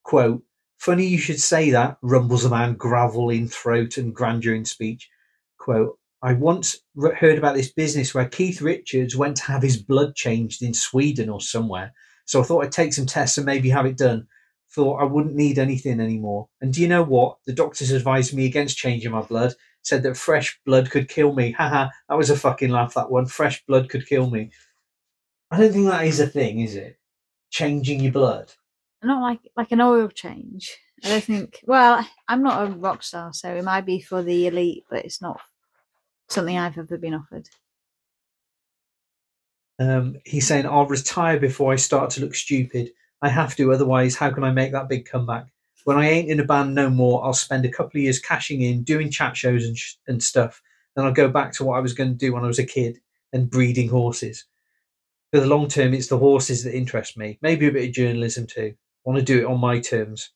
[0.03, 0.41] Quote,
[0.77, 5.09] funny you should say that, rumbles a man, gravel in throat and grandeur in speech.
[5.59, 6.77] Quote, I once
[7.17, 11.27] heard about this business where Keith Richards went to have his blood changed in Sweden
[11.27, 11.91] or somewhere.
[12.25, 14.27] So I thought I'd take some tests and maybe have it done.
[14.73, 16.47] Thought I wouldn't need anything anymore.
[16.61, 17.35] And do you know what?
[17.45, 19.55] The doctors advised me against changing my blood.
[19.81, 21.51] Said that fresh blood could kill me.
[21.51, 23.25] Haha, that was a fucking laugh, that one.
[23.25, 24.51] Fresh blood could kill me.
[25.51, 26.97] I don't think that is a thing, is it?
[27.49, 28.51] Changing your blood.
[29.03, 30.77] Not like like an oil change.
[31.03, 31.59] I don't think.
[31.65, 35.21] Well, I'm not a rock star, so it might be for the elite, but it's
[35.21, 35.41] not
[36.29, 37.49] something I've ever been offered.
[39.79, 42.91] Um, he's saying, I'll retire before I start to look stupid.
[43.23, 45.47] I have to, otherwise, how can I make that big comeback?
[45.85, 48.61] When I ain't in a band no more, I'll spend a couple of years cashing
[48.61, 50.61] in, doing chat shows and, sh- and stuff.
[50.95, 52.65] Then I'll go back to what I was going to do when I was a
[52.65, 53.01] kid
[53.33, 54.45] and breeding horses.
[55.31, 57.39] For the long term, it's the horses that interest me.
[57.41, 58.73] Maybe a bit of journalism too.
[58.75, 60.31] I want to do it on my terms.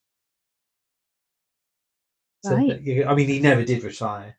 [2.43, 3.05] So, Right.
[3.07, 4.37] I mean, he never did retire.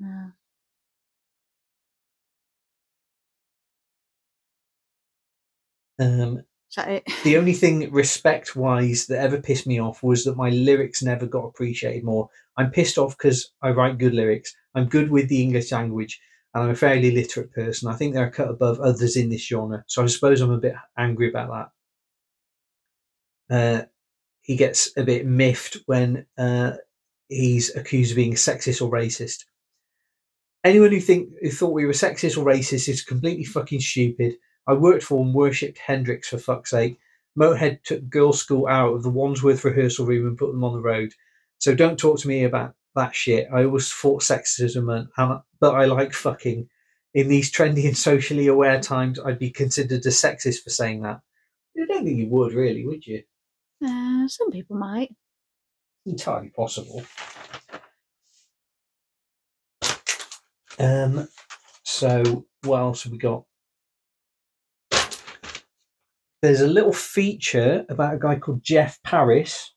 [0.00, 0.32] No.
[5.98, 7.04] Um, Is that it?
[7.22, 11.26] the only thing respect wise that ever pissed me off was that my lyrics never
[11.26, 12.28] got appreciated more.
[12.56, 14.54] I'm pissed off because I write good lyrics.
[14.74, 16.20] I'm good with the English language
[16.54, 17.88] and I'm a fairly literate person.
[17.88, 19.84] I think they're cut above others in this genre.
[19.88, 21.70] So I suppose I'm a bit angry about
[23.50, 23.54] that.
[23.54, 23.84] Uh,
[24.40, 26.72] he gets a bit miffed when uh,
[27.28, 29.44] he's accused of being sexist or racist.
[30.62, 34.34] Anyone who think who thought we were sexist or racist is completely fucking stupid.
[34.66, 36.98] I worked for and worshipped Hendrix for fuck's sake.
[37.38, 41.12] Motorhead took Girlschool out of the Wandsworth rehearsal room and put them on the road.
[41.58, 43.48] So don't talk to me about that shit.
[43.52, 45.08] I always fought sexism, and
[45.64, 46.68] but I like fucking.
[47.14, 51.22] In these trendy and socially aware times, I'd be considered a sexist for saying that.
[51.74, 53.22] I don't think you would, really, would you?
[53.82, 55.10] Uh, some people might.
[56.04, 57.02] entirely possible.
[60.78, 61.28] Um,
[61.82, 63.44] so what else have we got?
[66.42, 69.72] There's a little feature about a guy called Jeff Paris,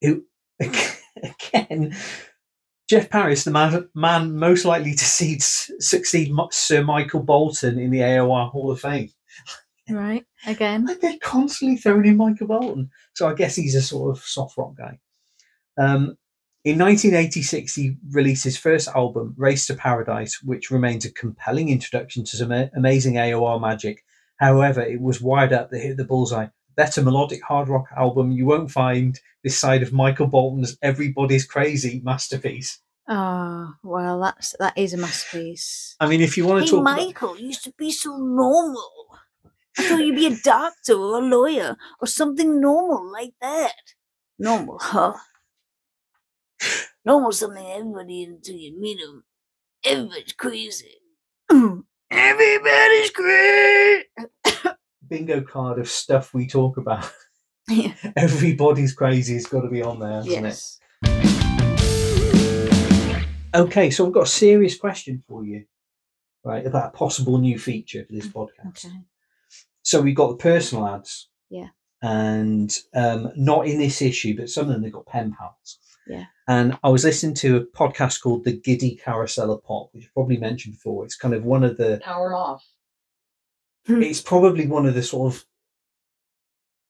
[0.00, 0.24] who,
[0.60, 1.94] again,
[2.88, 5.42] Jeff Paris, the man, man most likely to succeed,
[5.82, 9.10] succeed Sir Michael Bolton in the AOR Hall of Fame.
[9.90, 10.24] Right.
[10.46, 10.86] Again.
[10.86, 12.90] Like they're constantly throwing in Michael Bolton.
[13.14, 14.98] So I guess he's a sort of soft rock guy.
[15.78, 16.16] Um,
[16.64, 22.24] in 1986, he released his first album, Race to Paradise, which remains a compelling introduction
[22.24, 24.04] to some amazing AOR magic.
[24.36, 26.48] However, it was wired up that hit the bullseye.
[26.78, 32.00] Better melodic hard rock album you won't find this side of Michael Bolton's Everybody's Crazy
[32.04, 32.78] masterpiece.
[33.08, 35.96] Oh well, that's that is a masterpiece.
[35.98, 39.18] I mean, if you want to Hey, talk Michael, you used to be so normal.
[39.76, 43.74] I thought you'd be a doctor or a lawyer or something normal like that.
[44.38, 45.14] Normal, huh?
[47.04, 49.24] Normal something everybody until you meet him.
[49.84, 50.94] Everybody's crazy.
[52.12, 54.04] Everybody's crazy.
[55.08, 57.10] Bingo card of stuff we talk about,
[57.68, 57.92] Yeah.
[58.16, 60.42] Everybody's Crazy has got to be on there, hasn't it?
[60.42, 60.80] Yes.
[63.54, 65.64] Okay, so I've got a serious question for you,
[66.44, 68.86] right, about a possible new feature for this podcast.
[68.86, 68.94] Okay.
[69.82, 71.28] So we've got the personal ads.
[71.50, 71.68] Yeah.
[72.02, 75.78] And um, not in this issue, but some of them they've got pen pals.
[76.06, 76.24] Yeah.
[76.46, 80.14] And I was listening to a podcast called The Giddy Carousel of Pop, which I've
[80.14, 81.04] probably mentioned before.
[81.04, 82.64] It's kind of one of the Power off.
[83.88, 85.44] It's probably one of the sort of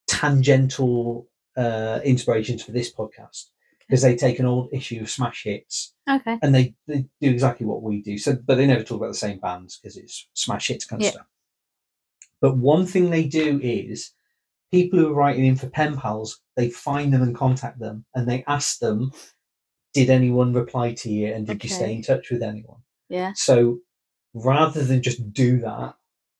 [0.06, 3.46] tangential uh, inspirations for this podcast
[3.80, 6.38] because they take an old issue of smash hits Okay.
[6.42, 8.18] and they, they do exactly what we do.
[8.18, 11.04] So, but they never talk about the same bands because it's smash hits kind of
[11.06, 11.10] Yeah.
[11.12, 11.26] stuff.
[12.40, 14.12] But one thing they do is
[14.70, 18.28] people who are writing in for pen pals, they find them and contact them, and
[18.28, 19.10] they ask them,
[19.92, 23.32] "Did anyone reply to you, and did you stay in touch with anyone?" Yeah.
[23.34, 23.80] So,
[24.34, 25.96] rather than just do that,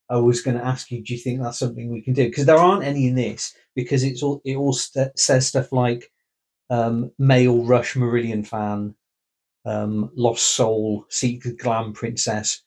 [0.09, 2.25] I was going to ask you, do you think that's something we can do?
[2.27, 6.11] Because there aren't any in this because it's all it all st- says stuff like
[6.69, 8.95] um, male Rush Marillion fan,
[9.65, 12.63] um, Lost Soul, Secret Glam Princess,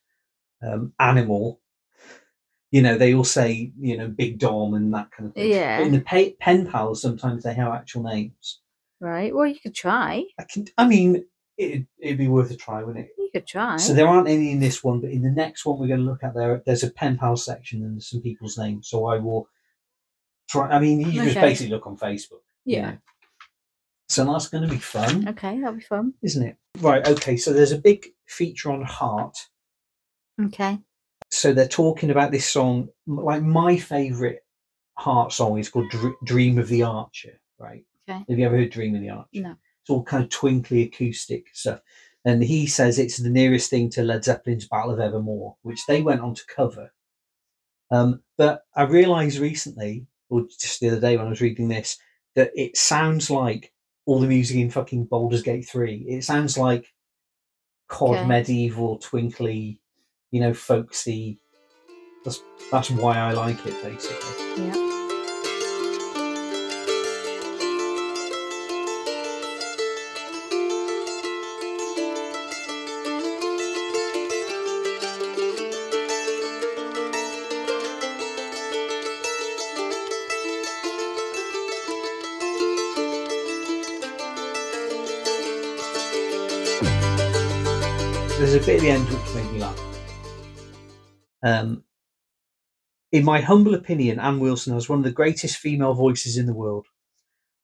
[0.62, 1.60] um, Animal.
[2.70, 5.50] You know, they all say you know Big Dom and that kind of thing.
[5.50, 5.78] Yeah.
[5.78, 8.60] But in the pa- pen pals, sometimes they have actual names.
[9.00, 9.34] Right.
[9.34, 10.24] Well, you could try.
[10.38, 10.66] I can.
[10.78, 11.24] I mean,
[11.58, 13.12] it, it'd be worth a try, wouldn't it?
[13.18, 13.76] You could try.
[13.76, 16.06] So there aren't any in this one, but in the next one we're going to
[16.06, 18.88] look at there, there's a pen pal section and there's some people's names.
[18.88, 19.48] So I will
[20.50, 20.68] try.
[20.70, 22.40] I mean, you just basically look on Facebook.
[22.64, 22.90] you Yeah.
[22.92, 22.98] know.
[24.08, 26.12] So that's going to be fun, Okay, that'll be fun.
[26.22, 26.56] isn't it?
[26.80, 27.06] Right.
[27.08, 27.36] Okay.
[27.38, 29.36] So there's a big feature on Heart.
[30.40, 30.78] Okay.
[31.30, 32.88] So they're talking about this song.
[33.06, 34.44] Like my favorite
[34.98, 37.84] Heart song is called Dr- "Dream of the Archer." Right.
[38.08, 38.22] Okay.
[38.28, 39.28] Have you ever heard "Dream of the Archer"?
[39.34, 39.54] No.
[39.82, 41.80] It's all kind of twinkly acoustic stuff.
[42.24, 46.02] And he says it's the nearest thing to Led Zeppelin's Battle of Evermore, which they
[46.02, 46.92] went on to cover.
[47.90, 51.98] Um, but I realised recently, or just the other day when I was reading this,
[52.36, 53.72] that it sounds like
[54.06, 56.06] all the music in fucking Baldur's Gate 3.
[56.08, 56.86] It sounds like
[57.88, 58.26] COD Okay.
[58.26, 59.80] medieval, twinkly,
[60.30, 61.38] you know, folksy.
[62.24, 64.64] That's, that's why I like it, basically.
[64.64, 64.91] Yeah.
[88.64, 89.80] Bit at the end which made me laugh.
[91.42, 91.82] Um,
[93.10, 96.54] in my humble opinion, Ann Wilson has one of the greatest female voices in the
[96.54, 96.86] world.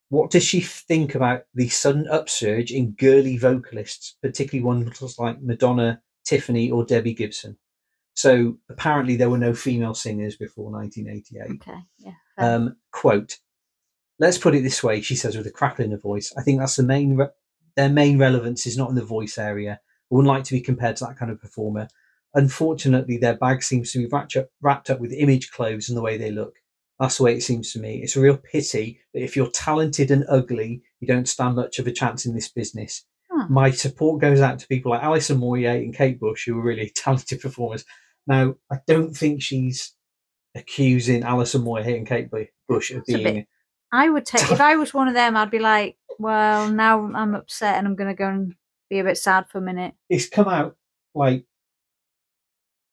[0.08, 6.02] What does she think about the sudden upsurge in girly vocalists, particularly ones like Madonna,
[6.24, 7.56] Tiffany, or Debbie Gibson?
[8.14, 11.60] So apparently there were no female singers before 1988.
[11.62, 11.78] Okay.
[11.98, 12.12] Yeah.
[12.38, 13.38] Um, quote,
[14.18, 16.32] let's put it this way, she says with a crackle in her voice.
[16.36, 17.28] I think that's the main, re-
[17.76, 19.78] their main relevance is not in the voice area.
[20.10, 21.88] I wouldn't like to be compared to that kind of performer.
[22.34, 26.02] Unfortunately, their bag seems to be wrapped up, wrapped up with image clothes and the
[26.02, 26.54] way they look.
[26.98, 28.00] That's the way it seems to me.
[28.02, 31.86] It's a real pity that if you're talented and ugly, you don't stand much of
[31.86, 33.04] a chance in this business.
[33.30, 33.46] Huh.
[33.48, 36.90] My support goes out to people like Alison Moyet and Kate Bush, who are really
[36.94, 37.84] talented performers.
[38.26, 39.94] Now, I don't think she's
[40.54, 42.28] accusing Alison Moyet and Kate
[42.68, 43.46] Bush of being.
[43.92, 45.36] I would take if I was one of them.
[45.36, 48.54] I'd be like, well, now I'm upset and I'm going to go and
[48.88, 49.94] be a bit sad for a minute.
[50.08, 50.76] It's come out
[51.14, 51.44] like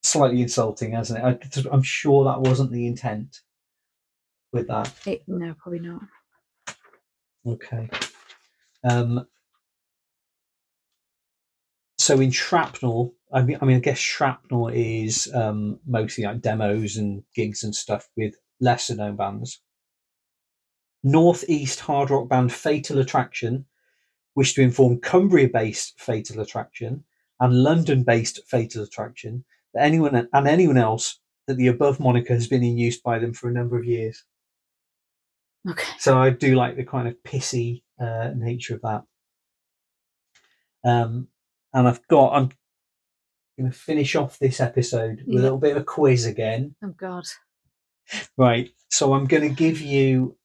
[0.03, 1.67] slightly insulting, hasn't it?
[1.67, 3.39] I, I'm sure that wasn't the intent
[4.51, 4.93] with that.
[5.05, 6.01] It, no, probably not.
[7.47, 7.89] Okay.
[8.83, 9.27] Um,
[11.97, 16.97] so in shrapnel, I mean, I mean, I guess shrapnel is um, mostly like demos
[16.97, 19.61] and gigs and stuff with lesser known bands.
[21.03, 23.65] Northeast hard rock band Fatal Attraction
[24.35, 27.03] wish to inform Cumbria-based Fatal Attraction
[27.39, 32.63] and London-based Fatal Attraction that anyone and anyone else that the above moniker has been
[32.63, 34.23] in use by them for a number of years.
[35.69, 35.91] Okay.
[35.99, 39.03] So I do like the kind of pissy uh, nature of that.
[40.83, 41.27] Um,
[41.73, 42.49] and I've got, I'm
[43.59, 45.39] going to finish off this episode with Yeah.
[45.39, 46.75] a little bit of a quiz again.
[46.83, 47.25] Oh God.
[48.37, 48.69] Right.
[48.89, 50.37] So I'm going to give you,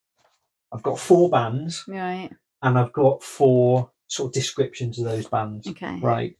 [0.73, 2.31] I've got four bands Right.
[2.62, 5.66] And I've got four sort of descriptions of those bands.
[5.69, 5.99] Okay.
[6.01, 6.37] Right.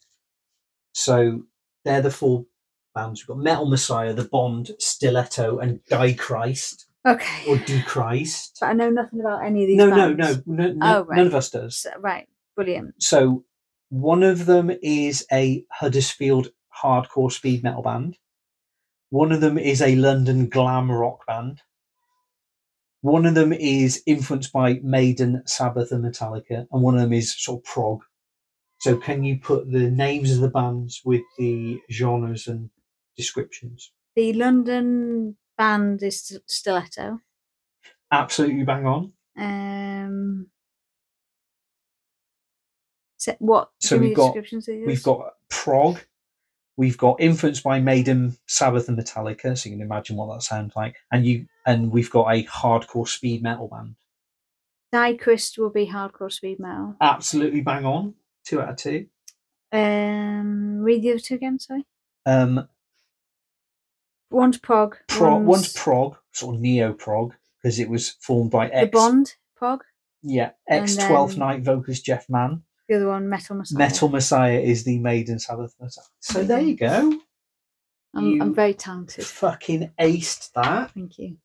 [0.93, 1.45] So
[1.85, 2.47] they're the four
[2.95, 3.23] bands.
[3.23, 7.45] We've got Metal Messiah, The Bond, Stiletto, and Die Christ Okay.
[7.49, 8.59] or Die Christ.
[8.61, 9.77] But I know nothing about any of these.
[9.79, 11.17] No, no, no, no, no Oh, right.
[11.17, 11.79] none of us does.
[11.79, 12.29] So- right.
[12.57, 13.01] Brilliant.
[13.03, 13.45] So
[13.89, 16.49] one of them is a Huddersfield
[16.83, 18.17] hardcore speed metal band.
[19.11, 21.63] One of them is a London glam rock band.
[23.03, 27.35] One of them is influenced by Maiden, Sabbath, and Metallica, and one of them is
[27.43, 28.01] sort of prog.
[28.79, 32.71] So can you put the names of the bands with the genres and
[33.17, 33.93] descriptions?
[34.17, 37.21] The London band is Stiletto.
[38.13, 39.13] Absolutely bang on.
[39.39, 40.47] Um,
[43.17, 43.71] so what?
[43.81, 44.35] So we've got-
[44.87, 46.01] We've got prog.
[46.81, 49.55] We've got influenced by Maiden, Sabbath, and Metallica.
[49.59, 50.97] So you can imagine what that sounds like.
[51.13, 53.97] And you and we've got a hardcore speed metal band.
[54.91, 56.97] Die Christ will be hardcore speed metal.
[56.99, 58.15] Absolutely bang on.
[58.47, 59.09] Two out of two.
[59.71, 61.59] Um, read the other two again.
[61.59, 61.85] Sorry.
[62.25, 62.67] Um,
[64.31, 64.97] One's prog.
[65.07, 68.91] pro, one's, one's prog, sort of neo prog, because it was formed by the ex.
[68.91, 69.83] Bond prog.
[70.23, 72.63] Yeah, ex 12th then- Night vocalist Geoff Mann.
[72.91, 73.79] The other one, Metal Messiah.
[73.79, 76.05] Metal Messiah is the Maiden Sabbath Messiah.
[76.19, 77.21] So there you go.
[78.17, 79.25] I'm, you- I'm very talented.
[79.25, 80.91] Fucking aced that.
[80.91, 81.37] Thank you.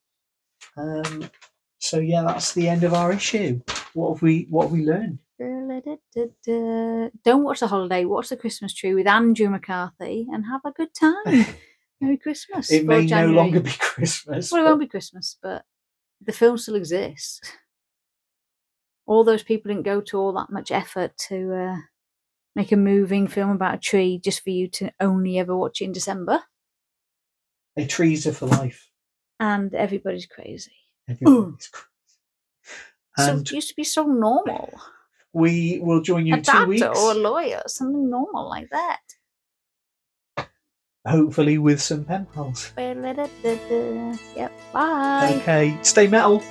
[0.76, 1.30] Um,
[1.78, 3.62] so yeah, that's the end of our issue.
[3.94, 5.20] What have we What have we learned?
[5.38, 5.68] Don't
[7.44, 8.06] watch the holiday.
[8.06, 11.46] Watch the Christmas tree with Andrew McCarthy and have a good time.
[12.02, 12.72] Merry Christmas.
[12.72, 14.52] It may no longer be Christmas.
[14.52, 15.64] Well, it won't be Christmas, but
[16.26, 17.40] the film still exists.
[19.08, 21.78] All those people didn't go to all that much effort to uh,
[22.56, 25.92] make a moving film about a tree just for you to only ever watch in
[25.92, 26.42] December.
[27.78, 28.90] A trees are for life.
[29.40, 30.72] And everybody's crazy.
[31.10, 31.86] Everybody's crazy.
[33.18, 34.70] So it used to be so normal.
[35.32, 38.70] we will join you a in two doctor weeks, or a lawyer, something normal like
[38.72, 39.00] that.
[41.06, 42.72] hopefully with some pen pals.
[44.36, 44.52] Yep.
[44.74, 45.38] Bye.
[45.42, 46.44] Okay, stay metal.